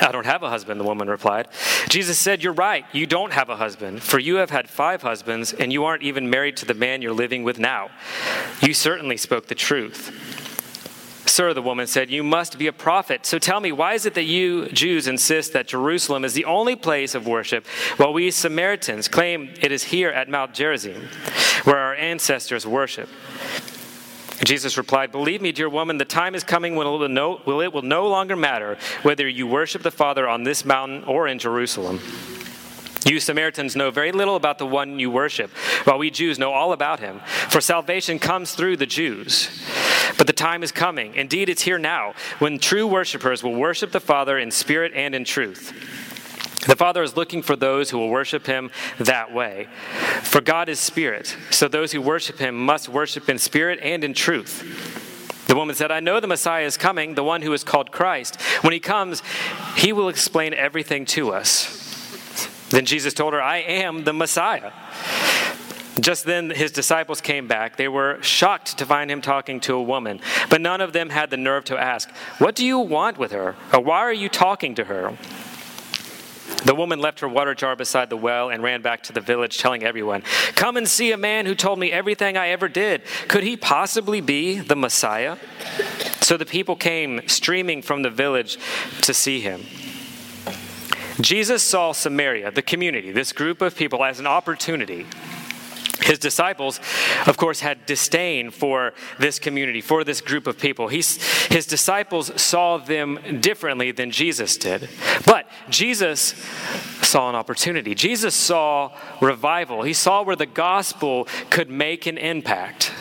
I 0.00 0.10
don't 0.10 0.26
have 0.26 0.42
a 0.42 0.48
husband, 0.48 0.80
the 0.80 0.84
woman 0.84 1.08
replied. 1.08 1.48
Jesus 1.88 2.18
said, 2.18 2.42
You're 2.42 2.52
right, 2.52 2.84
you 2.92 3.06
don't 3.06 3.32
have 3.32 3.48
a 3.48 3.56
husband, 3.56 4.02
for 4.02 4.18
you 4.18 4.36
have 4.36 4.50
had 4.50 4.68
five 4.68 5.02
husbands, 5.02 5.52
and 5.52 5.72
you 5.72 5.84
aren't 5.84 6.02
even 6.02 6.28
married 6.28 6.56
to 6.58 6.66
the 6.66 6.74
man 6.74 7.00
you're 7.00 7.12
living 7.12 7.44
with 7.44 7.58
now. 7.58 7.90
You 8.60 8.74
certainly 8.74 9.16
spoke 9.16 9.46
the 9.46 9.54
truth. 9.54 10.33
Sir, 11.26 11.54
the 11.54 11.62
woman 11.62 11.86
said, 11.86 12.10
You 12.10 12.22
must 12.22 12.58
be 12.58 12.66
a 12.66 12.72
prophet. 12.72 13.24
So 13.26 13.38
tell 13.38 13.60
me, 13.60 13.72
why 13.72 13.94
is 13.94 14.06
it 14.06 14.14
that 14.14 14.24
you 14.24 14.68
Jews 14.68 15.06
insist 15.06 15.52
that 15.52 15.68
Jerusalem 15.68 16.24
is 16.24 16.34
the 16.34 16.44
only 16.44 16.76
place 16.76 17.14
of 17.14 17.26
worship, 17.26 17.66
while 17.96 18.12
we 18.12 18.30
Samaritans 18.30 19.08
claim 19.08 19.54
it 19.60 19.72
is 19.72 19.84
here 19.84 20.10
at 20.10 20.28
Mount 20.28 20.54
Gerizim, 20.54 21.08
where 21.64 21.78
our 21.78 21.94
ancestors 21.94 22.66
worship? 22.66 23.08
Jesus 24.44 24.76
replied, 24.76 25.12
Believe 25.12 25.40
me, 25.40 25.52
dear 25.52 25.68
woman, 25.68 25.96
the 25.96 26.04
time 26.04 26.34
is 26.34 26.44
coming 26.44 26.76
when 26.76 26.86
it 26.86 26.90
will 26.90 27.08
no, 27.08 27.40
it 27.62 27.72
will 27.72 27.82
no 27.82 28.08
longer 28.08 28.36
matter 28.36 28.76
whether 29.02 29.26
you 29.26 29.46
worship 29.46 29.82
the 29.82 29.90
Father 29.90 30.28
on 30.28 30.42
this 30.42 30.64
mountain 30.64 31.04
or 31.04 31.26
in 31.28 31.38
Jerusalem. 31.38 32.00
You 33.04 33.20
Samaritans 33.20 33.76
know 33.76 33.90
very 33.90 34.12
little 34.12 34.36
about 34.36 34.58
the 34.58 34.66
one 34.66 34.98
you 34.98 35.10
worship, 35.10 35.50
while 35.84 35.98
we 35.98 36.10
Jews 36.10 36.38
know 36.38 36.52
all 36.52 36.72
about 36.72 37.00
him. 37.00 37.20
For 37.50 37.60
salvation 37.60 38.18
comes 38.18 38.54
through 38.54 38.78
the 38.78 38.86
Jews. 38.86 39.50
But 40.16 40.26
the 40.26 40.32
time 40.32 40.62
is 40.62 40.72
coming, 40.72 41.14
indeed, 41.14 41.48
it's 41.48 41.62
here 41.62 41.78
now, 41.78 42.14
when 42.38 42.58
true 42.58 42.86
worshipers 42.86 43.42
will 43.42 43.54
worship 43.54 43.92
the 43.92 44.00
Father 44.00 44.38
in 44.38 44.50
spirit 44.50 44.92
and 44.94 45.14
in 45.14 45.24
truth. 45.24 45.72
The 46.66 46.76
Father 46.76 47.02
is 47.02 47.16
looking 47.16 47.42
for 47.42 47.56
those 47.56 47.90
who 47.90 47.98
will 47.98 48.08
worship 48.08 48.46
him 48.46 48.70
that 48.98 49.34
way. 49.34 49.68
For 50.22 50.40
God 50.40 50.68
is 50.68 50.80
spirit, 50.80 51.36
so 51.50 51.68
those 51.68 51.92
who 51.92 52.00
worship 52.00 52.38
him 52.38 52.56
must 52.56 52.88
worship 52.88 53.28
in 53.28 53.38
spirit 53.38 53.80
and 53.82 54.02
in 54.02 54.14
truth. 54.14 55.44
The 55.46 55.54
woman 55.54 55.74
said, 55.76 55.90
I 55.90 56.00
know 56.00 56.20
the 56.20 56.26
Messiah 56.26 56.64
is 56.64 56.78
coming, 56.78 57.14
the 57.14 57.24
one 57.24 57.42
who 57.42 57.52
is 57.52 57.64
called 57.64 57.92
Christ. 57.92 58.40
When 58.62 58.72
he 58.72 58.80
comes, 58.80 59.22
he 59.76 59.92
will 59.92 60.08
explain 60.08 60.54
everything 60.54 61.04
to 61.06 61.32
us. 61.32 61.82
Then 62.70 62.86
Jesus 62.86 63.12
told 63.12 63.34
her, 63.34 63.42
I 63.42 63.58
am 63.58 64.04
the 64.04 64.14
Messiah. 64.14 64.72
Just 66.00 66.24
then 66.24 66.50
his 66.50 66.72
disciples 66.72 67.20
came 67.20 67.46
back. 67.46 67.76
They 67.76 67.88
were 67.88 68.20
shocked 68.20 68.78
to 68.78 68.86
find 68.86 69.10
him 69.10 69.20
talking 69.20 69.60
to 69.60 69.74
a 69.74 69.82
woman, 69.82 70.20
but 70.50 70.60
none 70.60 70.80
of 70.80 70.92
them 70.92 71.10
had 71.10 71.30
the 71.30 71.36
nerve 71.36 71.64
to 71.66 71.78
ask, 71.78 72.10
What 72.38 72.56
do 72.56 72.66
you 72.66 72.78
want 72.78 73.16
with 73.16 73.32
her? 73.32 73.54
Or 73.72 73.80
why 73.80 74.00
are 74.00 74.12
you 74.12 74.28
talking 74.28 74.74
to 74.74 74.84
her? 74.84 75.16
The 76.64 76.74
woman 76.74 76.98
left 76.98 77.20
her 77.20 77.28
water 77.28 77.54
jar 77.54 77.76
beside 77.76 78.10
the 78.10 78.16
well 78.16 78.50
and 78.50 78.62
ran 78.62 78.82
back 78.82 79.02
to 79.04 79.12
the 79.12 79.20
village, 79.20 79.58
telling 79.58 79.84
everyone, 79.84 80.22
Come 80.56 80.76
and 80.76 80.88
see 80.88 81.12
a 81.12 81.16
man 81.16 81.46
who 81.46 81.54
told 81.54 81.78
me 81.78 81.92
everything 81.92 82.36
I 82.36 82.48
ever 82.48 82.68
did. 82.68 83.02
Could 83.28 83.44
he 83.44 83.56
possibly 83.56 84.20
be 84.20 84.58
the 84.58 84.76
Messiah? 84.76 85.36
So 86.20 86.36
the 86.36 86.46
people 86.46 86.74
came 86.74 87.26
streaming 87.28 87.82
from 87.82 88.02
the 88.02 88.10
village 88.10 88.58
to 89.02 89.14
see 89.14 89.40
him. 89.40 89.62
Jesus 91.20 91.62
saw 91.62 91.92
Samaria, 91.92 92.50
the 92.50 92.62
community, 92.62 93.12
this 93.12 93.32
group 93.32 93.62
of 93.62 93.76
people, 93.76 94.04
as 94.04 94.18
an 94.18 94.26
opportunity 94.26 95.06
his 96.04 96.18
disciples, 96.18 96.80
of 97.26 97.38
course, 97.38 97.60
had 97.60 97.86
disdain 97.86 98.50
for 98.50 98.92
this 99.18 99.38
community, 99.38 99.80
for 99.80 100.04
this 100.04 100.20
group 100.20 100.46
of 100.46 100.58
people. 100.58 100.88
He's, 100.88 101.22
his 101.46 101.66
disciples 101.66 102.30
saw 102.40 102.76
them 102.76 103.40
differently 103.40 103.90
than 103.90 104.10
Jesus 104.10 104.58
did. 104.58 104.90
But 105.24 105.48
Jesus 105.70 106.34
saw 107.00 107.30
an 107.30 107.34
opportunity. 107.34 107.94
Jesus 107.94 108.34
saw 108.34 108.92
revival. 109.22 109.82
He 109.82 109.94
saw 109.94 110.22
where 110.22 110.36
the 110.36 110.44
gospel 110.44 111.26
could 111.48 111.70
make 111.70 112.06
an 112.06 112.18
impact. 112.18 112.92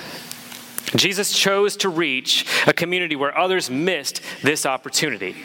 Jesus 0.95 1.37
chose 1.37 1.75
to 1.77 1.89
reach 1.89 2.45
a 2.67 2.71
community 2.71 3.17
where 3.17 3.37
others 3.37 3.69
missed 3.69 4.21
this 4.43 4.65
opportunity. 4.65 5.35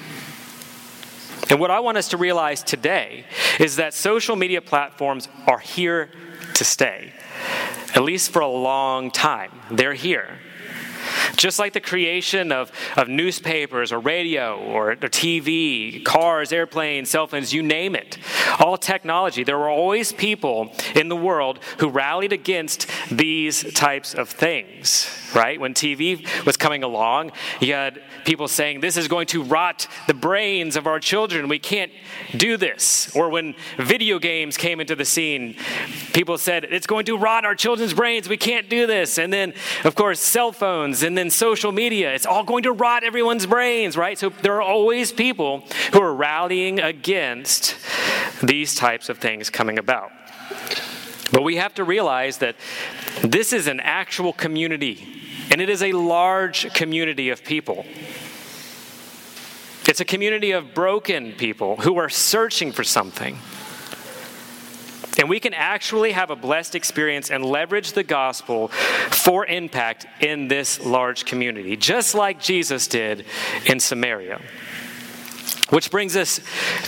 And 1.50 1.58
what 1.58 1.72
I 1.72 1.80
want 1.80 1.98
us 1.98 2.08
to 2.08 2.18
realize 2.18 2.62
today 2.62 3.24
is 3.58 3.76
that 3.76 3.94
social 3.94 4.36
media 4.36 4.60
platforms 4.60 5.28
are 5.48 5.58
here 5.58 6.10
to 6.54 6.64
stay 6.64 7.12
at 7.94 8.02
least 8.02 8.30
for 8.30 8.40
a 8.40 8.48
long 8.48 9.10
time. 9.10 9.50
They're 9.70 9.94
here. 9.94 10.38
Just 11.36 11.58
like 11.58 11.72
the 11.72 11.80
creation 11.80 12.52
of, 12.52 12.72
of 12.96 13.08
newspapers 13.08 13.92
or 13.92 13.98
radio 13.98 14.58
or, 14.58 14.92
or 14.92 14.96
TV, 14.96 16.04
cars, 16.04 16.52
airplanes, 16.52 17.10
cell 17.10 17.26
phones, 17.26 17.52
you 17.52 17.62
name 17.62 17.94
it, 17.94 18.18
all 18.58 18.76
technology, 18.76 19.44
there 19.44 19.58
were 19.58 19.68
always 19.68 20.12
people 20.12 20.72
in 20.94 21.08
the 21.08 21.16
world 21.16 21.60
who 21.78 21.88
rallied 21.88 22.32
against 22.32 22.90
these 23.10 23.72
types 23.74 24.14
of 24.14 24.28
things, 24.28 25.08
right? 25.34 25.60
When 25.60 25.74
TV 25.74 26.26
was 26.44 26.56
coming 26.56 26.82
along, 26.82 27.32
you 27.60 27.74
had 27.74 28.02
people 28.24 28.48
saying, 28.48 28.80
This 28.80 28.96
is 28.96 29.08
going 29.08 29.26
to 29.28 29.42
rot 29.42 29.86
the 30.06 30.14
brains 30.14 30.76
of 30.76 30.86
our 30.86 31.00
children. 31.00 31.48
We 31.48 31.58
can't 31.58 31.92
do 32.36 32.56
this. 32.56 33.14
Or 33.14 33.28
when 33.28 33.54
video 33.76 34.18
games 34.18 34.56
came 34.56 34.80
into 34.80 34.94
the 34.94 35.04
scene, 35.04 35.56
people 36.12 36.38
said, 36.38 36.64
It's 36.64 36.86
going 36.86 37.06
to 37.06 37.16
rot 37.16 37.44
our 37.44 37.54
children's 37.54 37.94
brains. 37.94 38.28
We 38.28 38.36
can't 38.36 38.68
do 38.68 38.86
this. 38.86 39.18
And 39.18 39.32
then, 39.32 39.54
of 39.84 39.94
course, 39.94 40.20
cell 40.20 40.52
phones 40.52 41.02
and 41.02 41.17
then 41.18 41.30
social 41.30 41.72
media. 41.72 42.14
It's 42.14 42.26
all 42.26 42.44
going 42.44 42.62
to 42.62 42.72
rot 42.72 43.02
everyone's 43.02 43.44
brains, 43.46 43.96
right? 43.96 44.16
So 44.16 44.28
there 44.28 44.54
are 44.54 44.62
always 44.62 45.10
people 45.10 45.64
who 45.92 46.00
are 46.00 46.14
rallying 46.14 46.78
against 46.78 47.76
these 48.42 48.74
types 48.74 49.08
of 49.08 49.18
things 49.18 49.50
coming 49.50 49.78
about. 49.78 50.12
But 51.32 51.42
we 51.42 51.56
have 51.56 51.74
to 51.74 51.84
realize 51.84 52.38
that 52.38 52.56
this 53.22 53.52
is 53.52 53.66
an 53.66 53.80
actual 53.80 54.32
community, 54.32 55.06
and 55.50 55.60
it 55.60 55.68
is 55.68 55.82
a 55.82 55.92
large 55.92 56.72
community 56.72 57.30
of 57.30 57.44
people. 57.44 57.84
It's 59.86 60.00
a 60.00 60.04
community 60.04 60.52
of 60.52 60.74
broken 60.74 61.32
people 61.32 61.76
who 61.76 61.98
are 61.98 62.08
searching 62.08 62.72
for 62.72 62.84
something. 62.84 63.38
And 65.18 65.28
we 65.28 65.40
can 65.40 65.52
actually 65.52 66.12
have 66.12 66.30
a 66.30 66.36
blessed 66.36 66.76
experience 66.76 67.30
and 67.30 67.44
leverage 67.44 67.92
the 67.92 68.04
gospel 68.04 68.68
for 68.68 69.44
impact 69.46 70.06
in 70.20 70.46
this 70.48 70.80
large 70.80 71.24
community, 71.24 71.76
just 71.76 72.14
like 72.14 72.40
Jesus 72.40 72.86
did 72.86 73.26
in 73.66 73.80
Samaria. 73.80 74.40
Which 75.70 75.90
brings 75.90 76.16
us 76.16 76.40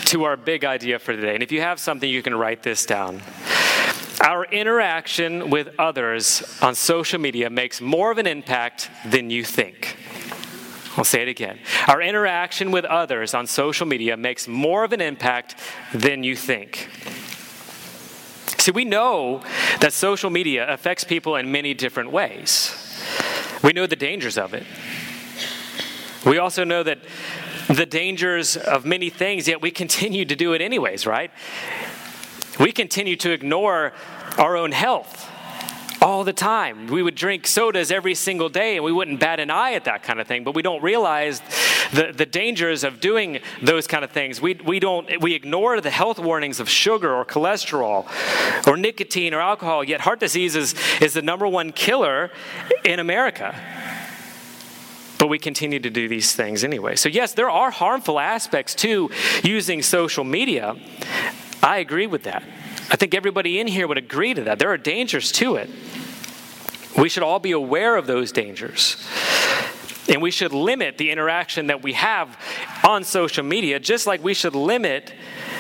to 0.07 0.25
our 0.25 0.37
big 0.37 0.65
idea 0.65 0.99
for 0.99 1.15
today. 1.15 1.35
And 1.35 1.43
if 1.43 1.53
you 1.53 1.61
have 1.61 1.79
something, 1.79 2.09
you 2.09 2.23
can 2.23 2.35
write 2.35 2.63
this 2.63 2.87
down. 2.87 3.21
Our 4.23 4.45
interaction 4.45 5.51
with 5.51 5.69
others 5.79 6.59
on 6.63 6.75
social 6.75 7.19
media 7.19 7.51
makes 7.51 7.81
more 7.81 8.11
of 8.11 8.19
an 8.19 8.27
impact 8.27 8.91
than 9.05 9.31
you 9.31 9.45
think. 9.45 9.97
I'll 10.97 11.05
say 11.05 11.23
it 11.23 11.29
again. 11.29 11.59
Our 11.89 12.03
interaction 12.03 12.71
with 12.71 12.85
others 12.85 13.35
on 13.35 13.47
social 13.47 13.87
media 13.87 14.17
makes 14.17 14.47
more 14.49 14.85
of 14.85 14.93
an 14.93 15.01
impact 15.01 15.57
than 15.95 16.23
you 16.23 16.37
think. 16.37 16.89
See, 18.61 18.73
we 18.73 18.85
know 18.85 19.43
that 19.81 19.95
social 19.95 20.29
media 20.29 20.71
affects 20.71 21.03
people 21.03 21.35
in 21.37 21.51
many 21.51 21.73
different 21.73 22.13
ways. 22.13 22.77
We 23.65 23.73
know 23.73 23.87
the 23.87 23.97
dangers 23.97 24.37
of 24.37 24.53
it. 24.53 24.65
We 26.27 26.37
also 26.37 26.65
know 26.65 26.83
that 26.83 26.99
the 27.69 27.87
dangers 27.87 28.59
of 28.59 28.85
many 28.85 29.09
things, 29.09 29.49
yet 29.49 29.63
we 29.63 29.71
continue 29.71 30.27
to 30.27 30.37
do 30.37 30.53
it 30.53 30.61
anyways, 30.61 31.07
right? 31.07 31.31
We 32.59 32.71
continue 32.73 33.17
to 33.17 33.31
ignore 33.31 33.95
our 34.37 34.59
own 34.59 34.73
health, 34.73 35.31
all 36.03 36.25
the 36.25 36.35
time. 36.35 36.87
We 36.87 37.03
would 37.03 37.15
drink 37.15 37.47
sodas 37.47 37.91
every 37.91 38.15
single 38.15 38.51
day 38.51 38.77
and 38.77 38.85
we 38.85 38.93
wouldn't 38.93 39.21
bat 39.21 39.41
an 39.41 39.51
eye 39.51 39.73
at 39.73 39.85
that 39.85 40.03
kind 40.03 40.21
of 40.21 40.27
thing, 40.27 40.45
but 40.45 40.55
we 40.55 40.61
don't 40.61 40.83
realize 40.83 41.41
the, 41.93 42.13
the 42.13 42.27
dangers 42.27 42.85
of 42.85 43.01
doing 43.01 43.41
those 43.63 43.87
kind 43.87 44.05
of 44.05 44.11
things. 44.11 44.41
We, 44.41 44.55
we, 44.55 44.81
don't, 44.81 45.21
we 45.21 45.35
ignore 45.35 45.81
the 45.81 45.91
health 45.91 46.19
warnings 46.19 46.61
of 46.61 46.69
sugar 46.69 47.13
or 47.13 47.25
cholesterol 47.25 48.07
or 48.67 48.77
nicotine 48.77 49.35
or 49.35 49.41
alcohol, 49.41 49.85
yet 49.85 50.01
heart 50.01 50.21
disease 50.21 50.57
is, 50.57 50.75
is 51.01 51.15
the 51.15 51.23
number 51.23 51.47
one 51.49 51.73
killer 51.73 52.31
in 52.85 53.01
America. 53.01 53.55
But 55.19 55.29
we 55.29 55.39
continue 55.39 55.81
to 55.81 55.91
do 55.91 56.09
these 56.09 56.35
things 56.35 56.65
anyway. 56.65 56.97
So, 56.97 57.09
yes, 57.09 57.35
there 57.35 57.51
are 57.51 57.71
harmful 57.71 58.19
aspects 58.19 58.75
to 58.77 59.11
using 59.43 59.83
social 59.83 60.25
media. 60.25 60.77
I 61.63 61.79
agree 61.79 62.07
with 62.07 62.23
that. 62.23 62.43
I 62.91 62.97
think 62.97 63.15
everybody 63.15 63.61
in 63.61 63.67
here 63.67 63.87
would 63.87 63.99
agree 63.99 64.33
to 64.33 64.43
that. 64.45 64.59
There 64.59 64.71
are 64.71 64.79
dangers 64.79 65.31
to 65.33 65.57
it. 65.57 65.69
We 66.99 67.09
should 67.09 67.23
all 67.23 67.39
be 67.39 67.53
aware 67.53 67.97
of 67.97 68.07
those 68.07 68.33
dangers. 68.33 68.97
And 70.11 70.21
we 70.21 70.33
should 70.33 70.53
limit 70.53 70.99
the 70.99 71.11
interaction 71.11 71.69
that 71.69 71.83
we 71.83 71.93
have 71.93 72.37
on 72.87 73.05
social 73.05 73.45
media, 73.45 73.79
just 73.79 74.09
like 74.09 74.23
we 74.23 74.35
should 74.35 74.57
limit 74.57 75.15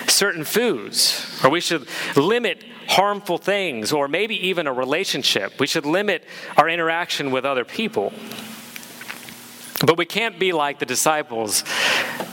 certain 0.08 0.42
foods, 0.44 1.40
or 1.44 1.50
we 1.50 1.60
should 1.60 1.86
limit 2.16 2.64
harmful 2.88 3.38
things, 3.38 3.92
or 3.92 4.08
maybe 4.08 4.48
even 4.48 4.66
a 4.66 4.72
relationship. 4.72 5.60
We 5.60 5.68
should 5.68 5.86
limit 5.86 6.24
our 6.56 6.68
interaction 6.68 7.30
with 7.30 7.44
other 7.44 7.64
people. 7.64 8.12
But 9.86 9.96
we 9.96 10.04
can't 10.04 10.38
be 10.38 10.52
like 10.52 10.80
the 10.80 10.86
disciples 10.86 11.62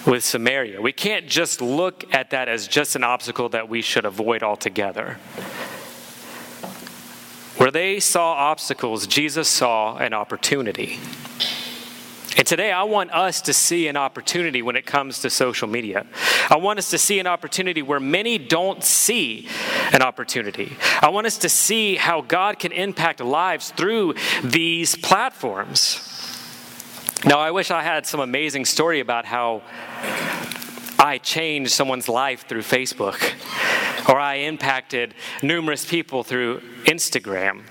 with 0.07 0.23
Samaria. 0.23 0.81
We 0.81 0.93
can't 0.93 1.27
just 1.27 1.61
look 1.61 2.03
at 2.13 2.31
that 2.31 2.49
as 2.49 2.67
just 2.67 2.95
an 2.95 3.03
obstacle 3.03 3.49
that 3.49 3.69
we 3.69 3.83
should 3.83 4.05
avoid 4.05 4.41
altogether. 4.41 5.13
Where 7.57 7.71
they 7.71 7.99
saw 7.99 8.33
obstacles, 8.33 9.05
Jesus 9.05 9.47
saw 9.47 9.97
an 9.97 10.13
opportunity. 10.13 10.99
And 12.37 12.45
today, 12.45 12.71
I 12.71 12.83
want 12.83 13.11
us 13.11 13.41
to 13.41 13.53
see 13.53 13.87
an 13.87 13.97
opportunity 13.97 14.61
when 14.61 14.75
it 14.75 14.85
comes 14.85 15.21
to 15.21 15.29
social 15.31 15.67
media. 15.67 16.05
I 16.51 16.57
want 16.57 16.77
us 16.77 16.91
to 16.91 16.99
see 16.99 17.17
an 17.17 17.25
opportunity 17.25 17.81
where 17.81 17.99
many 17.99 18.37
don't 18.37 18.83
see 18.83 19.47
an 19.91 20.03
opportunity. 20.03 20.77
I 21.01 21.09
want 21.09 21.25
us 21.25 21.39
to 21.39 21.49
see 21.49 21.95
how 21.95 22.21
God 22.21 22.59
can 22.59 22.71
impact 22.71 23.21
lives 23.21 23.71
through 23.71 24.13
these 24.43 24.95
platforms. 24.95 25.99
Now, 27.25 27.39
I 27.39 27.49
wish 27.49 27.71
I 27.71 27.81
had 27.81 28.05
some 28.05 28.19
amazing 28.19 28.65
story 28.65 28.99
about 28.99 29.25
how 29.25 29.63
I 30.99 31.17
changed 31.17 31.71
someone's 31.71 32.07
life 32.07 32.47
through 32.47 32.61
Facebook, 32.61 33.33
or 34.07 34.19
I 34.19 34.35
impacted 34.35 35.15
numerous 35.41 35.89
people 35.89 36.23
through 36.23 36.61
Instagram. 36.85 37.63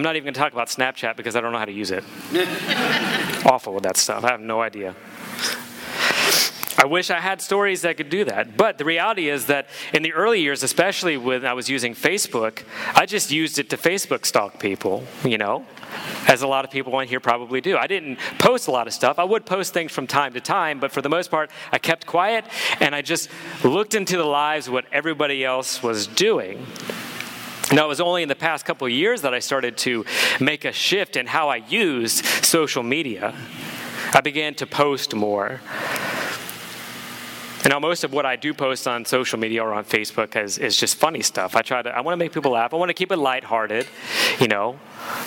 I'm 0.00 0.04
not 0.04 0.16
even 0.16 0.24
going 0.24 0.32
to 0.32 0.40
talk 0.40 0.54
about 0.54 0.68
Snapchat 0.68 1.16
because 1.16 1.36
I 1.36 1.42
don't 1.42 1.52
know 1.52 1.58
how 1.58 1.66
to 1.66 1.72
use 1.72 1.90
it. 1.90 2.02
Awful 3.44 3.74
with 3.74 3.82
that 3.82 3.98
stuff. 3.98 4.24
I 4.24 4.30
have 4.30 4.40
no 4.40 4.62
idea. 4.62 4.96
I 6.78 6.86
wish 6.86 7.10
I 7.10 7.20
had 7.20 7.42
stories 7.42 7.82
that 7.82 7.98
could 7.98 8.08
do 8.08 8.24
that. 8.24 8.56
But 8.56 8.78
the 8.78 8.86
reality 8.86 9.28
is 9.28 9.44
that 9.46 9.66
in 9.92 10.02
the 10.02 10.14
early 10.14 10.40
years, 10.40 10.62
especially 10.62 11.18
when 11.18 11.44
I 11.44 11.52
was 11.52 11.68
using 11.68 11.94
Facebook, 11.94 12.62
I 12.94 13.04
just 13.04 13.30
used 13.30 13.58
it 13.58 13.68
to 13.68 13.76
Facebook 13.76 14.24
stalk 14.24 14.58
people, 14.58 15.04
you 15.22 15.36
know, 15.36 15.66
as 16.26 16.40
a 16.40 16.46
lot 16.46 16.64
of 16.64 16.70
people 16.70 16.96
on 16.96 17.06
here 17.06 17.20
probably 17.20 17.60
do. 17.60 17.76
I 17.76 17.86
didn't 17.86 18.18
post 18.38 18.68
a 18.68 18.70
lot 18.70 18.86
of 18.86 18.94
stuff. 18.94 19.18
I 19.18 19.24
would 19.24 19.44
post 19.44 19.74
things 19.74 19.92
from 19.92 20.06
time 20.06 20.32
to 20.32 20.40
time, 20.40 20.80
but 20.80 20.92
for 20.92 21.02
the 21.02 21.10
most 21.10 21.30
part, 21.30 21.50
I 21.72 21.76
kept 21.76 22.06
quiet 22.06 22.46
and 22.80 22.94
I 22.94 23.02
just 23.02 23.28
looked 23.62 23.94
into 23.94 24.16
the 24.16 24.24
lives 24.24 24.66
of 24.66 24.72
what 24.72 24.86
everybody 24.92 25.44
else 25.44 25.82
was 25.82 26.06
doing. 26.06 26.66
Now, 27.72 27.84
it 27.84 27.88
was 27.88 28.00
only 28.00 28.22
in 28.24 28.28
the 28.28 28.34
past 28.34 28.64
couple 28.64 28.88
years 28.88 29.22
that 29.22 29.32
I 29.32 29.38
started 29.38 29.76
to 29.78 30.04
make 30.40 30.64
a 30.64 30.72
shift 30.72 31.16
in 31.16 31.26
how 31.26 31.48
I 31.48 31.56
used 31.56 32.24
social 32.24 32.82
media. 32.82 33.34
I 34.12 34.20
began 34.20 34.54
to 34.56 34.66
post 34.66 35.14
more. 35.14 35.60
And 37.62 37.70
now 37.70 37.78
most 37.78 38.04
of 38.04 38.12
what 38.12 38.26
I 38.26 38.36
do 38.36 38.54
post 38.54 38.88
on 38.88 39.04
social 39.04 39.38
media 39.38 39.62
or 39.62 39.72
on 39.72 39.84
Facebook 39.84 40.34
is, 40.34 40.58
is 40.58 40.76
just 40.76 40.96
funny 40.96 41.20
stuff. 41.20 41.54
I 41.54 41.62
try 41.62 41.82
to, 41.82 41.90
I 41.90 42.00
want 42.00 42.14
to 42.14 42.16
make 42.16 42.32
people 42.32 42.52
laugh. 42.52 42.72
I 42.72 42.76
want 42.76 42.88
to 42.88 42.94
keep 42.94 43.12
it 43.12 43.18
lighthearted, 43.18 43.86
you 44.40 44.48
know. 44.48 44.80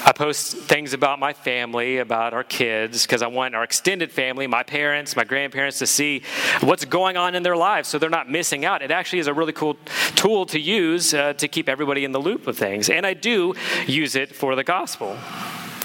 I 0.06 0.12
post 0.12 0.56
things 0.58 0.94
about 0.94 1.20
my 1.20 1.34
family, 1.34 1.98
about 1.98 2.34
our 2.34 2.44
kids, 2.44 3.04
because 3.04 3.22
I 3.22 3.28
want 3.28 3.56
our 3.56 3.64
extended 3.64 4.12
family, 4.12 4.48
my 4.48 4.64
parents, 4.64 5.16
my 5.16 5.24
grandparents, 5.24 5.80
to 5.80 5.88
see 5.88 6.24
what's 6.62 6.86
going 6.86 7.18
on 7.18 7.36
in 7.36 7.44
their 7.44 7.56
lives 7.56 7.90
so 7.90 7.98
they're 7.98 8.10
not 8.10 8.30
missing 8.30 8.66
out. 8.66 8.82
It 8.82 8.92
actually 8.92 9.20
is 9.20 9.28
a 9.28 9.34
really 9.34 9.54
cool 9.54 9.78
tool 10.16 10.46
to 10.48 10.60
use 10.60 11.14
uh, 11.14 11.34
to 11.34 11.48
keep 11.48 11.70
everybody 11.70 12.04
in 12.06 12.12
the 12.12 12.20
loop 12.20 12.48
of 12.48 12.58
things. 12.58 12.90
And 12.90 13.06
I 13.06 13.14
do 13.14 13.56
use 13.88 14.16
it 14.16 14.36
for 14.36 14.56
the 14.56 14.64
gospel. 14.64 15.18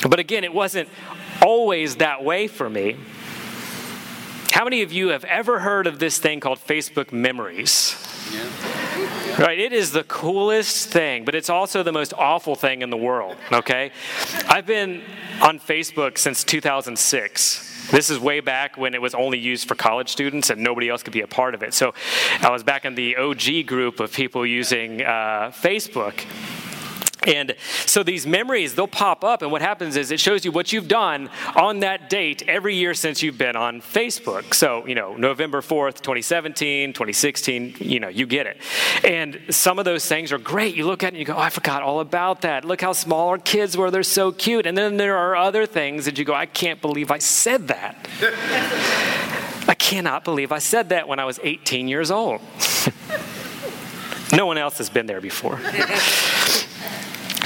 But 0.08 0.18
again, 0.18 0.44
it 0.44 0.52
wasn't 0.52 0.88
always 1.42 1.96
that 1.96 2.24
way 2.24 2.48
for 2.48 2.68
me. 2.68 2.96
How 4.52 4.64
many 4.64 4.82
of 4.82 4.92
you 4.92 5.08
have 5.08 5.24
ever 5.24 5.60
heard 5.60 5.86
of 5.86 5.98
this 5.98 6.18
thing 6.18 6.40
called 6.40 6.58
Facebook 6.58 7.12
Memories? 7.12 7.96
Yeah. 8.32 8.67
Right, 9.48 9.60
it 9.60 9.72
is 9.72 9.92
the 9.92 10.02
coolest 10.02 10.88
thing, 10.88 11.24
but 11.24 11.36
it's 11.36 11.48
also 11.48 11.84
the 11.84 11.92
most 11.92 12.12
awful 12.12 12.56
thing 12.56 12.82
in 12.82 12.90
the 12.90 12.96
world, 12.96 13.36
okay? 13.52 13.92
I've 14.48 14.66
been 14.66 15.00
on 15.40 15.60
Facebook 15.60 16.18
since 16.18 16.42
2006. 16.42 17.90
This 17.92 18.10
is 18.10 18.18
way 18.18 18.40
back 18.40 18.76
when 18.76 18.94
it 18.94 19.00
was 19.00 19.14
only 19.14 19.38
used 19.38 19.68
for 19.68 19.76
college 19.76 20.08
students 20.08 20.50
and 20.50 20.60
nobody 20.60 20.88
else 20.88 21.04
could 21.04 21.12
be 21.12 21.20
a 21.20 21.28
part 21.28 21.54
of 21.54 21.62
it. 21.62 21.72
So 21.72 21.94
I 22.40 22.50
was 22.50 22.64
back 22.64 22.84
in 22.84 22.96
the 22.96 23.16
OG 23.16 23.66
group 23.66 24.00
of 24.00 24.12
people 24.12 24.44
using 24.44 25.02
uh, 25.02 25.52
Facebook. 25.54 26.24
And 27.26 27.56
so 27.84 28.02
these 28.02 28.26
memories, 28.26 28.74
they'll 28.74 28.86
pop 28.86 29.24
up, 29.24 29.42
and 29.42 29.50
what 29.50 29.62
happens 29.62 29.96
is 29.96 30.10
it 30.10 30.20
shows 30.20 30.44
you 30.44 30.52
what 30.52 30.72
you've 30.72 30.88
done 30.88 31.30
on 31.56 31.80
that 31.80 32.08
date 32.08 32.42
every 32.46 32.76
year 32.76 32.94
since 32.94 33.22
you've 33.22 33.38
been 33.38 33.56
on 33.56 33.80
Facebook. 33.80 34.54
So, 34.54 34.86
you 34.86 34.94
know, 34.94 35.16
November 35.16 35.60
4th, 35.60 35.96
2017, 35.96 36.92
2016, 36.92 37.76
you 37.80 38.00
know, 38.00 38.08
you 38.08 38.26
get 38.26 38.46
it. 38.46 38.58
And 39.04 39.40
some 39.50 39.78
of 39.78 39.84
those 39.84 40.06
things 40.06 40.32
are 40.32 40.38
great. 40.38 40.76
You 40.76 40.86
look 40.86 41.02
at 41.02 41.08
it 41.08 41.08
and 41.08 41.18
you 41.18 41.24
go, 41.24 41.34
oh, 41.34 41.40
I 41.40 41.50
forgot 41.50 41.82
all 41.82 42.00
about 42.00 42.42
that. 42.42 42.64
Look 42.64 42.80
how 42.80 42.92
small 42.92 43.28
our 43.28 43.38
kids 43.38 43.76
were. 43.76 43.90
They're 43.90 44.02
so 44.02 44.32
cute. 44.32 44.66
And 44.66 44.78
then 44.78 44.96
there 44.96 45.16
are 45.16 45.34
other 45.36 45.66
things 45.66 46.04
that 46.04 46.18
you 46.18 46.24
go, 46.24 46.34
I 46.34 46.46
can't 46.46 46.80
believe 46.80 47.10
I 47.10 47.18
said 47.18 47.68
that. 47.68 48.08
I 49.68 49.74
cannot 49.74 50.24
believe 50.24 50.50
I 50.50 50.60
said 50.60 50.88
that 50.88 51.08
when 51.08 51.18
I 51.18 51.24
was 51.26 51.38
18 51.42 51.88
years 51.88 52.10
old. 52.10 52.40
no 54.32 54.46
one 54.46 54.56
else 54.56 54.78
has 54.78 54.88
been 54.88 55.06
there 55.06 55.20
before. 55.20 55.60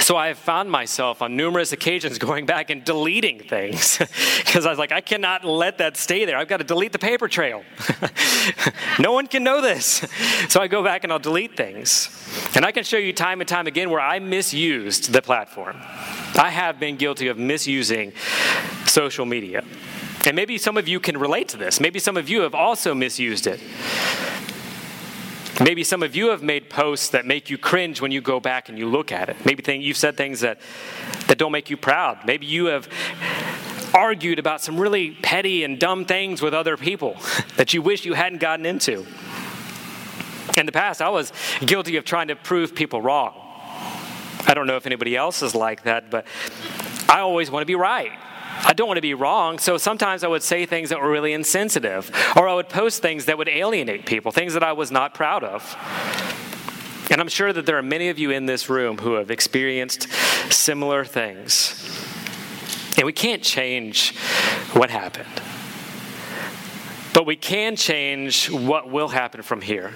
So 0.03 0.17
I 0.17 0.27
have 0.27 0.37
found 0.37 0.69
myself 0.69 1.21
on 1.21 1.37
numerous 1.37 1.71
occasions 1.71 2.17
going 2.17 2.45
back 2.45 2.69
and 2.69 2.83
deleting 2.83 3.39
things 3.39 3.97
because 4.39 4.65
I 4.65 4.69
was 4.69 4.77
like, 4.77 4.91
I 4.91 4.99
cannot 4.99 5.45
let 5.45 5.77
that 5.77 5.95
stay 5.95 6.25
there. 6.25 6.35
I've 6.35 6.49
got 6.49 6.57
to 6.57 6.65
delete 6.65 6.91
the 6.91 6.99
paper 6.99 7.29
trail. 7.29 7.63
no 8.99 9.13
one 9.13 9.27
can 9.27 9.45
know 9.45 9.61
this. 9.61 10.05
So 10.49 10.61
I 10.61 10.67
go 10.67 10.83
back 10.83 11.03
and 11.03 11.11
I'll 11.11 11.19
delete 11.19 11.55
things. 11.55 12.09
And 12.53 12.65
I 12.65 12.71
can 12.71 12.83
show 12.83 12.97
you 12.97 13.13
time 13.13 13.39
and 13.39 13.47
time 13.47 13.65
again 13.65 13.89
where 13.89 14.01
I 14.01 14.19
misused 14.19 15.11
the 15.11 15.21
platform. 15.21 15.77
I 16.35 16.51
have 16.51 16.79
been 16.79 16.97
guilty 16.97 17.27
of 17.27 17.37
misusing 17.37 18.11
social 18.85 19.25
media. 19.25 19.63
And 20.25 20.35
maybe 20.35 20.57
some 20.57 20.77
of 20.77 20.87
you 20.87 20.99
can 20.99 21.17
relate 21.17 21.47
to 21.49 21.57
this. 21.57 21.79
Maybe 21.79 21.97
some 21.97 22.17
of 22.17 22.29
you 22.29 22.41
have 22.41 22.53
also 22.53 22.93
misused 22.93 23.47
it. 23.47 23.59
Maybe 25.61 25.83
some 25.83 26.01
of 26.01 26.15
you 26.15 26.29
have 26.29 26.41
made 26.41 26.69
posts 26.69 27.09
that 27.09 27.25
make 27.25 27.49
you 27.49 27.57
cringe 27.59 28.01
when 28.01 28.11
you 28.11 28.21
go 28.21 28.39
back 28.39 28.69
and 28.69 28.77
you 28.77 28.89
look 28.89 29.11
at 29.11 29.29
it. 29.29 29.37
Maybe 29.45 29.63
you've 29.77 29.97
said 29.97 30.17
things 30.17 30.39
that, 30.39 30.59
that 31.27 31.37
don't 31.37 31.51
make 31.51 31.69
you 31.69 31.77
proud. 31.77 32.25
Maybe 32.25 32.47
you 32.47 32.65
have 32.65 32.89
argued 33.93 34.39
about 34.39 34.61
some 34.61 34.79
really 34.79 35.11
petty 35.11 35.63
and 35.63 35.79
dumb 35.79 36.05
things 36.05 36.41
with 36.41 36.55
other 36.55 36.75
people 36.75 37.17
that 37.57 37.73
you 37.73 37.81
wish 37.81 38.03
you 38.03 38.13
hadn't 38.13 38.39
gotten 38.39 38.65
into. 38.65 39.05
In 40.57 40.65
the 40.65 40.71
past, 40.71 41.01
I 41.01 41.09
was 41.09 41.31
guilty 41.65 41.97
of 41.97 42.05
trying 42.05 42.29
to 42.29 42.35
prove 42.35 42.73
people 42.73 43.01
wrong. 43.01 43.33
I 44.45 44.53
don't 44.55 44.67
know 44.67 44.75
if 44.75 44.85
anybody 44.85 45.15
else 45.15 45.41
is 45.41 45.55
like 45.55 45.83
that, 45.83 46.09
but 46.09 46.25
I 47.07 47.19
always 47.19 47.51
want 47.51 47.61
to 47.61 47.67
be 47.67 47.75
right. 47.75 48.11
I 48.65 48.73
don't 48.73 48.87
want 48.87 48.97
to 48.97 49.01
be 49.01 49.13
wrong, 49.13 49.59
so 49.59 49.77
sometimes 49.77 50.23
I 50.23 50.27
would 50.27 50.43
say 50.43 50.65
things 50.65 50.89
that 50.89 51.01
were 51.01 51.11
really 51.11 51.33
insensitive, 51.33 52.09
or 52.35 52.47
I 52.47 52.53
would 52.53 52.69
post 52.69 53.01
things 53.01 53.25
that 53.25 53.37
would 53.37 53.49
alienate 53.49 54.05
people, 54.05 54.31
things 54.31 54.53
that 54.53 54.63
I 54.63 54.71
was 54.71 54.91
not 54.91 55.13
proud 55.13 55.43
of. 55.43 55.75
And 57.11 57.19
I'm 57.19 57.27
sure 57.27 57.51
that 57.51 57.65
there 57.65 57.77
are 57.77 57.83
many 57.83 58.09
of 58.09 58.17
you 58.17 58.31
in 58.31 58.45
this 58.45 58.69
room 58.69 58.97
who 58.97 59.13
have 59.13 59.29
experienced 59.29 60.11
similar 60.51 61.03
things. 61.03 61.79
And 62.97 63.05
we 63.05 63.11
can't 63.11 63.43
change 63.43 64.17
what 64.73 64.89
happened. 64.89 65.41
But 67.13 67.25
we 67.25 67.35
can 67.35 67.75
change 67.75 68.49
what 68.49 68.89
will 68.89 69.09
happen 69.09 69.41
from 69.41 69.61
here. 69.61 69.89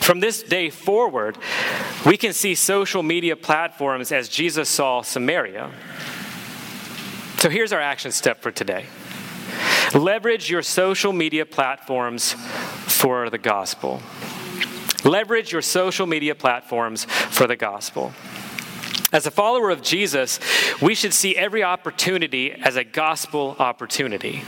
From 0.00 0.20
this 0.20 0.42
day 0.42 0.70
forward, 0.70 1.36
we 2.06 2.16
can 2.16 2.32
see 2.32 2.54
social 2.54 3.02
media 3.02 3.36
platforms 3.36 4.12
as 4.12 4.28
Jesus 4.28 4.68
saw 4.68 5.02
Samaria. 5.02 5.70
So 7.42 7.50
here's 7.50 7.72
our 7.72 7.80
action 7.80 8.12
step 8.12 8.40
for 8.40 8.52
today 8.52 8.86
leverage 9.94 10.48
your 10.48 10.62
social 10.62 11.12
media 11.12 11.44
platforms 11.44 12.34
for 12.86 13.30
the 13.30 13.38
gospel. 13.38 14.00
Leverage 15.04 15.50
your 15.50 15.60
social 15.60 16.06
media 16.06 16.36
platforms 16.36 17.04
for 17.04 17.48
the 17.48 17.56
gospel. 17.56 18.12
As 19.12 19.26
a 19.26 19.32
follower 19.32 19.70
of 19.70 19.82
Jesus, 19.82 20.38
we 20.80 20.94
should 20.94 21.12
see 21.12 21.36
every 21.36 21.64
opportunity 21.64 22.52
as 22.52 22.76
a 22.76 22.84
gospel 22.84 23.56
opportunity. 23.58 24.44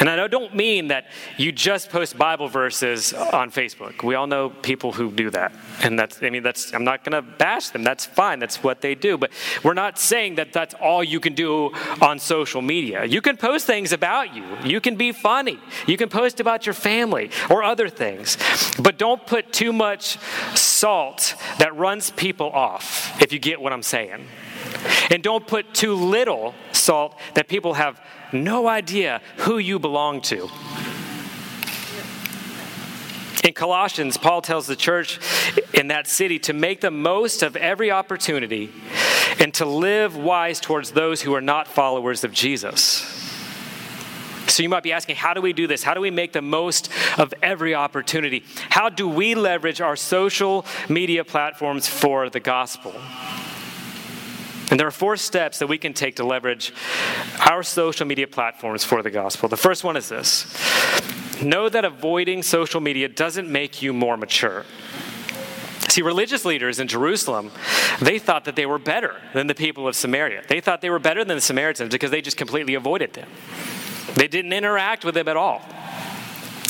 And 0.00 0.08
I 0.08 0.26
don't 0.28 0.54
mean 0.54 0.88
that 0.88 1.06
you 1.36 1.52
just 1.52 1.90
post 1.90 2.16
Bible 2.16 2.48
verses 2.48 3.12
on 3.12 3.50
Facebook. 3.50 4.02
We 4.02 4.14
all 4.14 4.26
know 4.26 4.48
people 4.48 4.92
who 4.92 5.12
do 5.12 5.28
that. 5.30 5.52
And 5.82 5.98
that's, 5.98 6.22
I 6.22 6.30
mean, 6.30 6.42
that's, 6.42 6.72
I'm 6.72 6.84
not 6.84 7.04
going 7.04 7.12
to 7.12 7.22
bash 7.22 7.68
them. 7.68 7.84
That's 7.84 8.06
fine. 8.06 8.38
That's 8.38 8.62
what 8.62 8.80
they 8.80 8.94
do. 8.94 9.18
But 9.18 9.30
we're 9.62 9.74
not 9.74 9.98
saying 9.98 10.36
that 10.36 10.54
that's 10.54 10.74
all 10.74 11.04
you 11.04 11.20
can 11.20 11.34
do 11.34 11.72
on 12.00 12.18
social 12.18 12.62
media. 12.62 13.04
You 13.04 13.20
can 13.20 13.36
post 13.36 13.66
things 13.66 13.92
about 13.92 14.34
you, 14.34 14.44
you 14.64 14.80
can 14.80 14.96
be 14.96 15.12
funny, 15.12 15.58
you 15.86 15.96
can 15.96 16.08
post 16.08 16.40
about 16.40 16.64
your 16.66 16.74
family 16.74 17.30
or 17.50 17.62
other 17.62 17.88
things. 17.88 18.38
But 18.80 18.98
don't 18.98 19.26
put 19.26 19.52
too 19.52 19.72
much 19.72 20.18
salt 20.54 21.34
that 21.58 21.76
runs 21.76 22.10
people 22.10 22.50
off, 22.50 23.20
if 23.20 23.32
you 23.32 23.38
get 23.38 23.60
what 23.60 23.72
I'm 23.72 23.82
saying. 23.82 24.26
And 25.10 25.22
don't 25.22 25.46
put 25.46 25.74
too 25.74 25.94
little 25.94 26.54
salt 26.72 27.18
that 27.34 27.48
people 27.48 27.74
have 27.74 28.00
no 28.32 28.68
idea 28.68 29.20
who 29.38 29.58
you 29.58 29.78
belong 29.78 30.20
to. 30.22 30.48
In 33.42 33.54
Colossians, 33.54 34.18
Paul 34.18 34.42
tells 34.42 34.66
the 34.66 34.76
church 34.76 35.18
in 35.72 35.88
that 35.88 36.06
city 36.06 36.38
to 36.40 36.52
make 36.52 36.80
the 36.82 36.90
most 36.90 37.42
of 37.42 37.56
every 37.56 37.90
opportunity 37.90 38.70
and 39.38 39.54
to 39.54 39.64
live 39.64 40.14
wise 40.16 40.60
towards 40.60 40.92
those 40.92 41.22
who 41.22 41.34
are 41.34 41.40
not 41.40 41.66
followers 41.66 42.22
of 42.22 42.32
Jesus. 42.32 43.16
So 44.46 44.62
you 44.62 44.68
might 44.68 44.82
be 44.82 44.92
asking, 44.92 45.16
how 45.16 45.32
do 45.32 45.40
we 45.40 45.52
do 45.52 45.66
this? 45.66 45.82
How 45.82 45.94
do 45.94 46.00
we 46.00 46.10
make 46.10 46.32
the 46.32 46.42
most 46.42 46.90
of 47.18 47.32
every 47.42 47.74
opportunity? 47.74 48.44
How 48.68 48.88
do 48.88 49.08
we 49.08 49.34
leverage 49.34 49.80
our 49.80 49.96
social 49.96 50.66
media 50.88 51.24
platforms 51.24 51.88
for 51.88 52.28
the 52.28 52.40
gospel? 52.40 52.92
And 54.70 54.78
there 54.78 54.86
are 54.86 54.92
four 54.92 55.16
steps 55.16 55.58
that 55.58 55.66
we 55.66 55.78
can 55.78 55.92
take 55.92 56.16
to 56.16 56.24
leverage 56.24 56.72
our 57.50 57.62
social 57.62 58.06
media 58.06 58.26
platforms 58.26 58.84
for 58.84 59.02
the 59.02 59.10
gospel. 59.10 59.48
The 59.48 59.56
first 59.56 59.84
one 59.84 59.96
is 59.96 60.08
this 60.08 60.46
know 61.42 61.68
that 61.68 61.84
avoiding 61.84 62.42
social 62.42 62.80
media 62.80 63.08
doesn't 63.08 63.50
make 63.50 63.82
you 63.82 63.92
more 63.92 64.16
mature. 64.16 64.64
See, 65.88 66.02
religious 66.02 66.44
leaders 66.44 66.78
in 66.78 66.86
Jerusalem, 66.86 67.50
they 68.00 68.18
thought 68.20 68.44
that 68.44 68.54
they 68.54 68.66
were 68.66 68.78
better 68.78 69.20
than 69.32 69.48
the 69.48 69.54
people 69.54 69.88
of 69.88 69.96
Samaria. 69.96 70.44
They 70.46 70.60
thought 70.60 70.82
they 70.82 70.90
were 70.90 71.00
better 71.00 71.24
than 71.24 71.36
the 71.36 71.40
Samaritans 71.40 71.90
because 71.90 72.12
they 72.12 72.20
just 72.22 72.36
completely 72.36 72.74
avoided 72.74 73.14
them. 73.14 73.28
They 74.14 74.28
didn't 74.28 74.52
interact 74.52 75.04
with 75.04 75.14
them 75.14 75.26
at 75.26 75.36
all. 75.36 75.62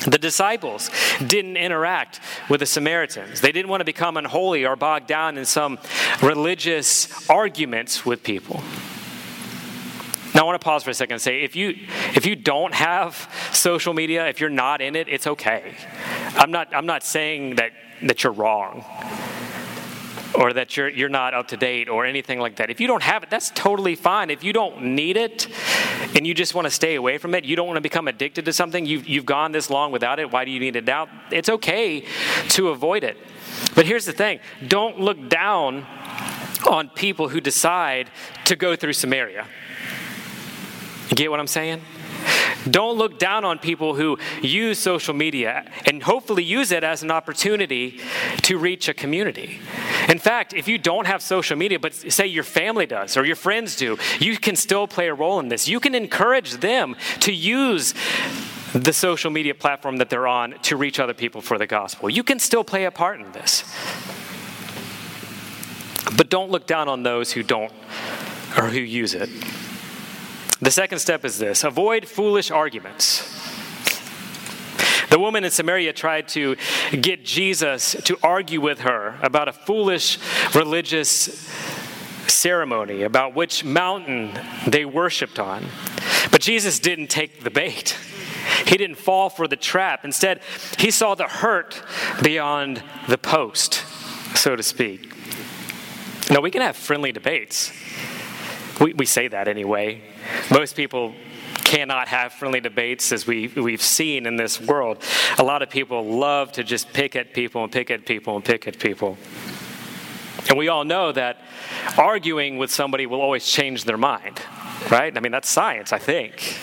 The 0.07 0.19
disciples 0.19 0.91
didn't 1.25 1.57
interact 1.57 2.21
with 2.49 2.61
the 2.61 2.67
Samaritans. 2.67 3.41
They 3.41 3.53
didn't 3.53 3.69
want 3.69 3.83
to 3.83 3.85
become 3.85 4.17
unholy 4.17 4.65
or 4.65 4.77
bogged 4.77 5.07
down 5.07 5.37
in 5.37 5.45
some 5.45 5.79
religious 6.23 7.29
arguments 7.29 8.07
with 8.07 8.23
people. 8.23 8.63
Now 10.35 10.43
I 10.43 10.45
want 10.45 10.61
to 10.61 10.65
pause 10.65 10.85
for 10.85 10.91
a 10.91 10.95
second 10.95 11.15
and 11.15 11.23
say 11.23 11.43
if 11.43 11.57
you 11.57 11.75
if 12.15 12.25
you 12.25 12.37
don't 12.37 12.73
have 12.73 13.31
social 13.53 13.93
media, 13.93 14.29
if 14.29 14.41
you're 14.41 14.49
not 14.49 14.81
in 14.81 14.97
it, 14.97 15.09
it's 15.09 15.27
okay. 15.27 15.75
I'm 16.35 16.51
not 16.51 16.75
I'm 16.75 16.87
not 16.87 17.03
saying 17.03 17.57
that 17.57 17.73
that 18.03 18.25
you're 18.25 18.33
wrong 18.33 18.85
or 20.35 20.53
that 20.53 20.77
you're, 20.77 20.89
you're 20.89 21.09
not 21.09 21.35
up 21.35 21.49
to 21.49 21.57
date 21.57 21.89
or 21.89 22.07
anything 22.07 22.39
like 22.39 22.57
that. 22.57 22.71
If 22.71 22.81
you 22.81 22.87
don't 22.87 23.03
have 23.03 23.23
it, 23.23 23.31
that's 23.31 23.51
totally 23.51 23.95
fine. 23.95 24.31
If 24.31 24.45
you 24.45 24.53
don't 24.53 24.83
need 24.83 25.17
it 25.17 25.49
and 26.15 26.27
you 26.27 26.35
just 26.35 26.55
want 26.55 26.67
to 26.67 26.71
stay 26.71 26.95
away 26.95 27.19
from 27.19 27.35
it, 27.35 27.45
you 27.45 27.57
don't 27.57 27.67
want 27.67 27.77
to 27.77 27.83
become 27.83 28.09
addicted 28.09 28.45
to 28.45 28.53
something, 28.53 28.87
you've, 28.87 29.09
you've 29.09 29.27
gone 29.27 29.53
this 29.53 29.71
long 29.71 29.93
without 29.93 30.19
it, 30.19 30.31
why 30.31 30.45
do 30.45 30.51
you 30.51 30.61
need 30.61 30.77
it 30.77 30.85
now? 30.85 31.09
It's 31.31 31.49
okay 31.49 32.05
to 32.51 32.69
avoid 32.69 33.05
it. 33.05 33.17
But 33.75 33.87
here's 33.87 34.05
the 34.05 34.13
thing 34.13 34.41
don't 34.67 35.01
look 35.01 35.29
down 35.29 35.87
on 36.69 36.89
people 36.91 37.29
who 37.29 37.41
decide 37.41 38.11
to 38.45 38.57
go 38.57 38.77
through 38.77 38.93
Samaria. 38.93 39.47
You 41.09 41.17
get 41.17 41.31
what 41.31 41.41
I'm 41.41 41.47
saying? 41.47 41.81
Don't 42.69 42.99
look 42.99 43.19
down 43.19 43.45
on 43.45 43.59
people 43.59 43.95
who 43.95 44.19
use 44.43 44.79
social 44.79 45.15
media 45.15 45.71
and 45.87 46.03
hopefully 46.03 46.45
use 46.45 46.73
it 46.73 46.85
as 46.85 47.03
an 47.03 47.11
opportunity 47.11 48.01
to 48.43 48.59
reach 48.59 48.89
a 48.89 48.95
community. 48.95 49.59
In 50.09 50.19
fact, 50.19 50.53
if 50.53 50.69
you 50.69 50.79
don't 50.79 51.07
have 51.07 51.23
social 51.23 51.57
media, 51.57 51.79
but 51.79 51.95
say 51.95 52.27
your 52.27 52.45
family 52.45 52.87
does 52.87 53.17
or 53.17 53.25
your 53.25 53.37
friends 53.37 53.77
do, 53.77 53.99
you 54.19 54.37
can 54.37 54.57
still 54.57 54.87
play 54.87 55.09
a 55.09 55.15
role 55.15 55.41
in 55.41 55.49
this. 55.49 55.69
You 55.69 55.81
can 55.81 55.95
encourage 55.95 56.55
them 56.55 56.97
to 57.21 57.33
use 57.33 57.95
the 58.73 58.93
social 58.93 59.31
media 59.31 59.55
platform 59.55 59.97
that 59.97 60.11
they're 60.11 60.29
on 60.29 60.53
to 60.63 60.77
reach 60.77 61.01
other 61.01 61.15
people 61.15 61.41
for 61.41 61.59
the 61.59 61.67
gospel. 61.67 62.09
You 62.09 62.23
can 62.23 62.39
still 62.39 62.65
play 62.65 62.85
a 62.85 62.91
part 62.91 63.21
in 63.21 63.33
this. 63.33 63.65
But 66.17 66.29
don't 66.29 66.51
look 66.51 66.67
down 66.67 66.89
on 66.89 67.03
those 67.03 67.33
who 67.33 67.43
don't 67.43 67.73
or 68.57 68.69
who 68.69 68.81
use 68.81 69.15
it. 69.15 69.29
The 70.63 70.71
second 70.71 70.99
step 70.99 71.25
is 71.25 71.39
this 71.39 71.65
avoid 71.65 72.07
foolish 72.07 72.51
arguments. 72.51 73.27
The 75.09 75.19
woman 75.19 75.43
in 75.43 75.51
Samaria 75.51 75.93
tried 75.93 76.29
to 76.29 76.57
get 76.93 77.25
Jesus 77.25 77.97
to 78.05 78.17
argue 78.23 78.61
with 78.61 78.81
her 78.81 79.19
about 79.23 79.49
a 79.49 79.53
foolish 79.53 80.19
religious 80.55 81.49
ceremony, 82.29 83.03
about 83.03 83.35
which 83.35 83.65
mountain 83.65 84.39
they 84.67 84.85
worshiped 84.85 85.39
on. 85.39 85.67
But 86.31 86.43
Jesus 86.43 86.79
didn't 86.79 87.09
take 87.09 87.43
the 87.43 87.51
bait. 87.51 87.97
He 88.67 88.77
didn't 88.77 88.97
fall 88.97 89.31
for 89.31 89.49
the 89.49 89.57
trap. 89.57 90.05
Instead, 90.05 90.41
he 90.79 90.91
saw 90.91 91.15
the 91.15 91.27
hurt 91.27 91.83
beyond 92.23 92.83
the 93.09 93.19
post, 93.19 93.85
so 94.37 94.55
to 94.55 94.63
speak. 94.63 95.13
Now, 96.31 96.41
we 96.41 96.51
can 96.51 96.63
have 96.63 96.77
friendly 96.77 97.11
debates. 97.11 97.73
We, 98.81 98.95
we 98.95 99.07
say 99.07 99.29
that 99.29 99.47
anyway. 99.47 100.03
Most 100.51 100.75
people 100.75 101.15
cannot 101.65 102.09
have 102.09 102.33
friendly 102.33 102.61
debates 102.61 103.13
as 103.13 103.27
we, 103.27 103.49
we've 103.49 103.83
seen 103.83 104.27
in 104.27 104.37
this 104.37 104.61
world. 104.61 105.03
A 105.39 105.45
lot 105.45 105.63
of 105.63 105.71
people 105.71 106.05
love 106.05 106.51
to 106.53 106.65
just 106.65 106.93
pick 106.93 107.15
at 107.15 107.35
people 107.35 107.63
and 107.63 107.71
pick 107.71 107.91
at 107.91 108.07
people 108.07 108.35
and 108.37 108.45
pick 108.45 108.67
at 108.67 108.79
people. 108.79 109.19
And 110.49 110.57
we 110.57 110.69
all 110.69 110.85
know 110.85 111.13
that 111.13 111.39
arguing 111.99 112.59
with 112.59 112.71
somebody 112.71 113.07
will 113.07 113.21
always 113.21 113.47
change 113.47 113.85
their 113.85 113.99
mind, 113.99 114.41
right? 114.91 115.15
I 115.15 115.21
mean, 115.21 115.33
that's 115.33 115.49
science, 115.49 115.93
I 115.93 115.99
think. 115.99 116.57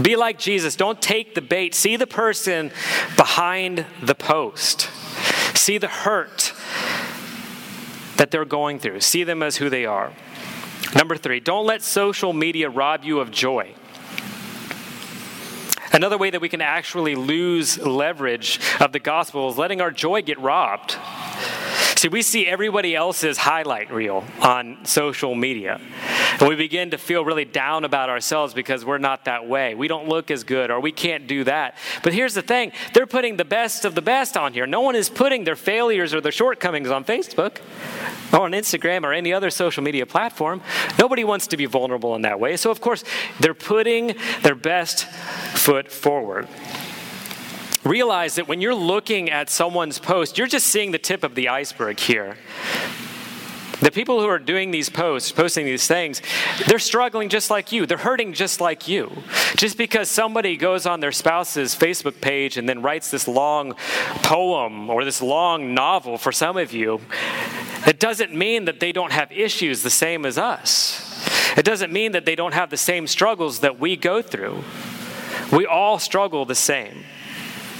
Be 0.00 0.16
like 0.16 0.38
Jesus. 0.38 0.76
Don't 0.76 1.00
take 1.00 1.34
the 1.34 1.40
bait. 1.40 1.74
See 1.74 1.96
the 1.96 2.06
person 2.06 2.70
behind 3.16 3.86
the 4.02 4.14
post. 4.14 4.88
See 5.54 5.78
the 5.78 5.88
hurt 5.88 6.41
that 8.16 8.30
they're 8.30 8.44
going 8.44 8.78
through. 8.78 9.00
See 9.00 9.24
them 9.24 9.42
as 9.42 9.56
who 9.56 9.70
they 9.70 9.86
are. 9.86 10.12
Number 10.94 11.16
three, 11.16 11.40
don't 11.40 11.66
let 11.66 11.82
social 11.82 12.32
media 12.32 12.68
rob 12.68 13.04
you 13.04 13.20
of 13.20 13.30
joy. 13.30 13.74
Another 15.92 16.16
way 16.16 16.30
that 16.30 16.40
we 16.40 16.48
can 16.48 16.62
actually 16.62 17.14
lose 17.14 17.78
leverage 17.78 18.58
of 18.80 18.92
the 18.92 18.98
gospel 18.98 19.50
is 19.50 19.58
letting 19.58 19.80
our 19.80 19.90
joy 19.90 20.22
get 20.22 20.38
robbed. 20.38 20.96
See, 21.96 22.08
we 22.08 22.22
see 22.22 22.46
everybody 22.46 22.96
else's 22.96 23.36
highlight 23.36 23.92
reel 23.92 24.24
on 24.40 24.84
social 24.84 25.34
media. 25.34 25.80
And 26.42 26.48
we 26.48 26.56
begin 26.56 26.90
to 26.90 26.98
feel 26.98 27.24
really 27.24 27.44
down 27.44 27.84
about 27.84 28.10
ourselves 28.10 28.52
because 28.52 28.84
we're 28.84 28.98
not 28.98 29.26
that 29.26 29.46
way. 29.46 29.76
We 29.76 29.86
don't 29.86 30.08
look 30.08 30.28
as 30.28 30.42
good 30.42 30.72
or 30.72 30.80
we 30.80 30.90
can't 30.90 31.28
do 31.28 31.44
that. 31.44 31.76
But 32.02 32.14
here's 32.14 32.34
the 32.34 32.42
thing 32.42 32.72
they're 32.94 33.06
putting 33.06 33.36
the 33.36 33.44
best 33.44 33.84
of 33.84 33.94
the 33.94 34.02
best 34.02 34.36
on 34.36 34.52
here. 34.52 34.66
No 34.66 34.80
one 34.80 34.96
is 34.96 35.08
putting 35.08 35.44
their 35.44 35.54
failures 35.54 36.12
or 36.12 36.20
their 36.20 36.32
shortcomings 36.32 36.90
on 36.90 37.04
Facebook 37.04 37.58
or 38.32 38.40
on 38.40 38.50
Instagram 38.50 39.04
or 39.04 39.12
any 39.12 39.32
other 39.32 39.50
social 39.50 39.84
media 39.84 40.04
platform. 40.04 40.62
Nobody 40.98 41.22
wants 41.22 41.46
to 41.46 41.56
be 41.56 41.66
vulnerable 41.66 42.16
in 42.16 42.22
that 42.22 42.40
way. 42.40 42.56
So, 42.56 42.72
of 42.72 42.80
course, 42.80 43.04
they're 43.38 43.54
putting 43.54 44.16
their 44.42 44.56
best 44.56 45.04
foot 45.04 45.92
forward. 45.92 46.48
Realize 47.84 48.34
that 48.34 48.48
when 48.48 48.60
you're 48.60 48.74
looking 48.74 49.30
at 49.30 49.48
someone's 49.48 50.00
post, 50.00 50.38
you're 50.38 50.48
just 50.48 50.66
seeing 50.66 50.90
the 50.90 50.98
tip 50.98 51.22
of 51.22 51.36
the 51.36 51.48
iceberg 51.48 52.00
here. 52.00 52.36
The 53.82 53.90
people 53.90 54.20
who 54.20 54.28
are 54.28 54.38
doing 54.38 54.70
these 54.70 54.88
posts, 54.88 55.32
posting 55.32 55.66
these 55.66 55.88
things, 55.88 56.22
they're 56.68 56.78
struggling 56.78 57.28
just 57.28 57.50
like 57.50 57.72
you. 57.72 57.84
They're 57.84 57.98
hurting 57.98 58.32
just 58.32 58.60
like 58.60 58.86
you. 58.86 59.10
Just 59.56 59.76
because 59.76 60.08
somebody 60.08 60.56
goes 60.56 60.86
on 60.86 61.00
their 61.00 61.10
spouse's 61.10 61.74
Facebook 61.74 62.20
page 62.20 62.56
and 62.56 62.68
then 62.68 62.80
writes 62.80 63.10
this 63.10 63.26
long 63.26 63.74
poem 64.22 64.88
or 64.88 65.04
this 65.04 65.20
long 65.20 65.74
novel 65.74 66.16
for 66.16 66.30
some 66.30 66.56
of 66.56 66.72
you, 66.72 67.00
it 67.84 67.98
doesn't 67.98 68.32
mean 68.32 68.66
that 68.66 68.78
they 68.78 68.92
don't 68.92 69.10
have 69.10 69.32
issues 69.32 69.82
the 69.82 69.90
same 69.90 70.24
as 70.24 70.38
us. 70.38 71.08
It 71.56 71.64
doesn't 71.64 71.92
mean 71.92 72.12
that 72.12 72.24
they 72.24 72.36
don't 72.36 72.54
have 72.54 72.70
the 72.70 72.76
same 72.76 73.08
struggles 73.08 73.58
that 73.60 73.80
we 73.80 73.96
go 73.96 74.22
through. 74.22 74.62
We 75.50 75.66
all 75.66 75.98
struggle 75.98 76.44
the 76.44 76.54
same. 76.54 77.02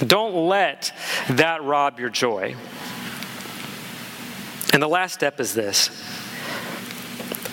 Don't 0.05 0.35
let 0.49 0.91
that 1.29 1.63
rob 1.63 1.97
your 1.97 2.09
joy. 2.09 2.55
And 4.71 4.81
the 4.81 4.87
last 4.87 5.13
step 5.13 5.39
is 5.39 5.53
this 5.53 5.89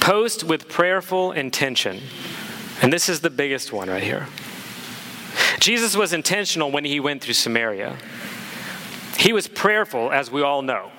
post 0.01 0.44
with 0.44 0.68
prayerful 0.68 1.33
intention. 1.33 2.01
And 2.83 2.92
this 2.92 3.09
is 3.09 3.20
the 3.20 3.31
biggest 3.31 3.73
one 3.73 3.88
right 3.88 4.03
here. 4.03 4.27
Jesus 5.61 5.94
was 5.94 6.12
intentional 6.12 6.70
when 6.70 6.85
he 6.85 7.01
went 7.01 7.23
through 7.23 7.35
Samaria. 7.35 7.99
He 9.18 9.35
was 9.35 9.46
prayerful, 9.46 10.11
as 10.11 10.31
we 10.31 10.40
all 10.40 10.62
know. 10.62 10.90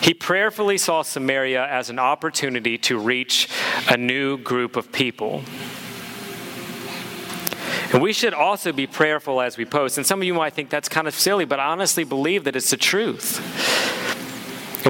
He 0.00 0.14
prayerfully 0.14 0.78
saw 0.78 1.02
Samaria 1.02 1.66
as 1.66 1.90
an 1.90 1.98
opportunity 1.98 2.78
to 2.78 2.98
reach 2.98 3.48
a 3.88 3.96
new 3.96 4.38
group 4.38 4.76
of 4.76 4.90
people. 4.90 5.42
And 7.92 8.02
we 8.02 8.12
should 8.12 8.34
also 8.34 8.72
be 8.72 8.86
prayerful 8.86 9.40
as 9.40 9.56
we 9.56 9.64
post. 9.64 9.98
And 9.98 10.06
some 10.06 10.20
of 10.20 10.24
you 10.24 10.34
might 10.34 10.54
think 10.54 10.68
that's 10.70 10.88
kind 10.88 11.06
of 11.06 11.14
silly, 11.14 11.44
but 11.44 11.60
I 11.60 11.66
honestly 11.66 12.04
believe 12.04 12.44
that 12.44 12.56
it's 12.56 12.70
the 12.70 12.76
truth. 12.76 13.40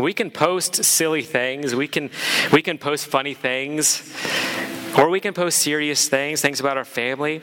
We 0.01 0.13
can 0.13 0.31
post 0.31 0.85
silly 0.85 1.23
things, 1.23 1.75
we 1.75 1.87
can, 1.87 2.11
we 2.53 2.63
can 2.63 2.79
post 2.79 3.07
funny 3.07 3.35
things, 3.35 4.13
or 4.99 5.09
we 5.09 5.21
can 5.21 5.35
post 5.35 5.59
serious 5.59 6.09
things, 6.09 6.41
things 6.41 6.61
about 6.61 6.77
our 6.77 6.85
family. 6.85 7.43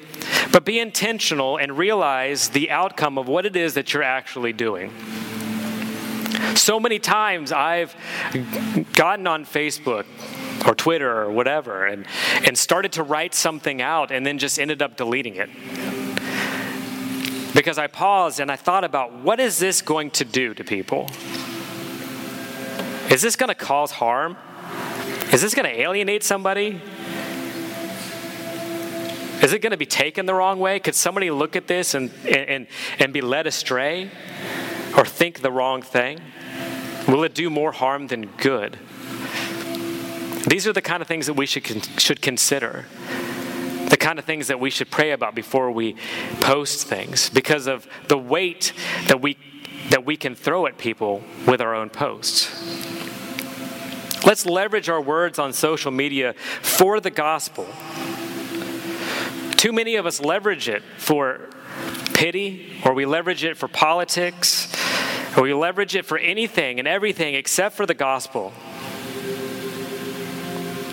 But 0.52 0.66
be 0.66 0.80
intentional 0.80 1.58
and 1.58 1.78
realize 1.78 2.50
the 2.50 2.70
outcome 2.72 3.18
of 3.18 3.28
what 3.28 3.46
it 3.46 3.56
is 3.56 3.74
that 3.76 3.94
you're 3.94 4.04
actually 4.04 4.54
doing. 4.54 4.92
So 6.56 6.80
many 6.80 7.00
times 7.00 7.52
I've 7.52 7.96
gotten 8.94 9.28
on 9.28 9.46
Facebook 9.46 10.06
or 10.68 10.76
Twitter 10.76 11.22
or 11.22 11.32
whatever 11.32 11.86
and, 11.86 12.06
and 12.46 12.58
started 12.58 12.92
to 12.94 13.04
write 13.04 13.34
something 13.34 13.82
out 13.82 14.12
and 14.12 14.26
then 14.26 14.38
just 14.38 14.60
ended 14.60 14.82
up 14.82 14.98
deleting 14.98 15.36
it. 15.38 15.50
Because 17.54 17.78
I 17.78 17.88
paused 17.88 18.40
and 18.40 18.52
I 18.52 18.56
thought 18.56 18.84
about 18.84 19.14
what 19.14 19.40
is 19.40 19.60
this 19.60 19.82
going 19.82 20.12
to 20.12 20.26
do 20.26 20.54
to 20.54 20.64
people? 20.64 21.10
Is 23.10 23.22
this 23.22 23.36
going 23.36 23.50
to 23.50 23.56
cause 23.56 23.92
harm? 23.92 24.38
Is 25.34 25.42
this 25.42 25.54
going 25.56 25.66
to 25.66 25.82
alienate 25.82 26.24
somebody? 26.24 26.82
Is 29.42 29.54
it 29.54 29.60
going 29.60 29.72
to 29.72 29.78
be 29.78 29.88
taken 29.88 30.28
the 30.28 30.36
wrong 30.36 30.60
way? 30.60 30.80
Could 30.80 30.94
somebody 30.94 31.32
look 31.32 31.56
at 31.56 31.68
this 31.68 31.96
and, 31.96 32.12
and, 32.28 32.68
and 33.00 33.12
be 33.12 33.22
led 33.22 33.48
astray 33.48 34.12
or 34.96 35.04
think 35.04 35.42
the 35.42 35.52
wrong 35.52 35.82
thing? 35.82 36.20
Will 37.08 37.24
it 37.24 37.34
do 37.34 37.50
more 37.50 37.72
harm 37.72 38.08
than 38.08 38.28
good? 38.38 38.78
These 40.48 40.68
are 40.68 40.74
the 40.74 40.82
kind 40.82 41.02
of 41.02 41.08
things 41.08 41.26
that 41.26 41.34
we 41.34 41.46
should, 41.46 41.66
should 42.00 42.22
consider. 42.22 42.86
The 43.90 43.98
kind 43.98 44.20
of 44.20 44.26
things 44.26 44.48
that 44.48 44.60
we 44.60 44.70
should 44.70 44.92
pray 44.92 45.12
about 45.12 45.34
before 45.34 45.72
we 45.72 45.96
post 46.40 46.88
things 46.88 47.30
because 47.30 47.68
of 47.68 47.88
the 48.10 48.18
weight 48.18 48.74
that 49.08 49.22
we, 49.22 49.38
that 49.90 50.06
we 50.06 50.18
can 50.18 50.36
throw 50.36 50.68
at 50.68 50.78
people 50.78 51.24
with 51.48 51.62
our 51.62 51.74
own 51.74 51.90
posts. 51.90 52.91
Let's 54.26 54.46
leverage 54.46 54.88
our 54.90 55.02
words 55.02 55.40
on 55.40 55.54
social 55.54 55.92
media 55.92 56.34
for 56.62 57.00
the 57.00 57.10
gospel. 57.10 57.68
Too 59.58 59.72
many 59.72 59.96
of 59.96 60.06
us 60.06 60.20
leverage 60.20 60.70
it 60.70 60.84
for 60.98 61.50
pity, 62.14 62.74
or 62.86 62.94
we 62.94 63.06
leverage 63.06 63.44
it 63.44 63.58
for 63.58 63.68
politics, 63.68 64.72
or 65.36 65.44
we 65.44 65.54
leverage 65.54 65.96
it 65.96 66.06
for 66.06 66.18
anything 66.18 66.80
and 66.80 66.88
everything 66.88 67.36
except 67.36 67.76
for 67.76 67.86
the 67.86 67.94
gospel. 67.94 68.54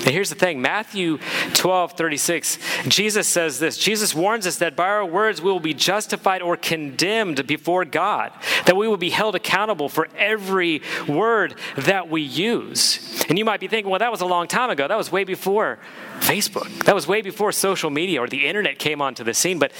And 0.08 0.14
here's 0.14 0.30
the 0.30 0.36
thing 0.36 0.62
Matthew 0.62 1.18
12, 1.52 1.92
36, 1.92 2.58
Jesus 2.88 3.28
says 3.28 3.58
this 3.58 3.76
Jesus 3.76 4.14
warns 4.14 4.46
us 4.46 4.56
that 4.56 4.74
by 4.74 4.88
our 4.88 5.04
words 5.04 5.42
we 5.42 5.52
will 5.52 5.60
be 5.60 5.74
justified 5.74 6.40
or 6.40 6.56
condemned 6.56 7.46
before 7.46 7.84
God, 7.84 8.32
that 8.64 8.74
we 8.74 8.88
will 8.88 8.96
be 8.96 9.10
held 9.10 9.34
accountable 9.34 9.90
for 9.90 10.08
every 10.16 10.80
word 11.06 11.56
that 11.76 12.08
we 12.08 12.22
use. 12.22 13.22
And 13.28 13.36
you 13.36 13.44
might 13.44 13.60
be 13.60 13.68
thinking, 13.68 13.90
well, 13.90 13.98
that 13.98 14.10
was 14.10 14.22
a 14.22 14.26
long 14.26 14.48
time 14.48 14.70
ago. 14.70 14.88
That 14.88 14.96
was 14.96 15.12
way 15.12 15.24
before 15.24 15.78
Facebook, 16.20 16.86
that 16.86 16.94
was 16.94 17.06
way 17.06 17.20
before 17.20 17.52
social 17.52 17.90
media 17.90 18.22
or 18.22 18.28
the 18.28 18.46
internet 18.46 18.78
came 18.78 19.02
onto 19.02 19.24
the 19.24 19.34
scene. 19.34 19.58
But 19.58 19.72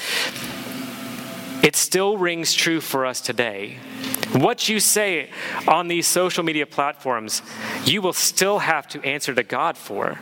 it 1.62 1.74
still 1.74 2.18
rings 2.18 2.52
true 2.52 2.82
for 2.82 3.06
us 3.06 3.22
today. 3.22 3.78
What 4.32 4.68
you 4.68 4.78
say 4.78 5.30
on 5.66 5.88
these 5.88 6.06
social 6.06 6.44
media 6.44 6.66
platforms, 6.66 7.42
you 7.84 8.02
will 8.02 8.12
still 8.12 8.58
have 8.58 8.86
to 8.88 9.02
answer 9.02 9.34
to 9.34 9.42
God 9.42 9.78
for. 9.78 10.18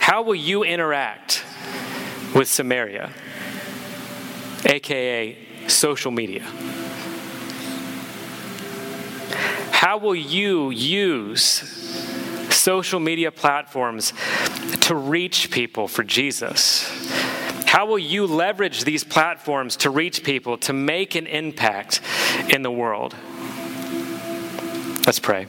How 0.00 0.22
will 0.22 0.34
you 0.34 0.64
interact 0.64 1.44
with 2.34 2.48
Samaria, 2.48 3.12
aka 4.66 5.38
social 5.68 6.10
media? 6.10 6.42
How 9.70 9.98
will 9.98 10.14
you 10.14 10.70
use 10.70 11.44
social 12.50 13.00
media 13.00 13.30
platforms 13.30 14.12
to 14.82 14.94
reach 14.94 15.50
people 15.50 15.88
for 15.88 16.02
Jesus? 16.02 16.88
How 17.72 17.86
will 17.86 17.98
you 17.98 18.26
leverage 18.26 18.84
these 18.84 19.02
platforms 19.02 19.76
to 19.76 19.88
reach 19.88 20.24
people, 20.24 20.58
to 20.58 20.74
make 20.74 21.14
an 21.14 21.26
impact 21.26 22.02
in 22.50 22.60
the 22.60 22.70
world? 22.70 23.16
Let's 25.06 25.18
pray. 25.18 25.46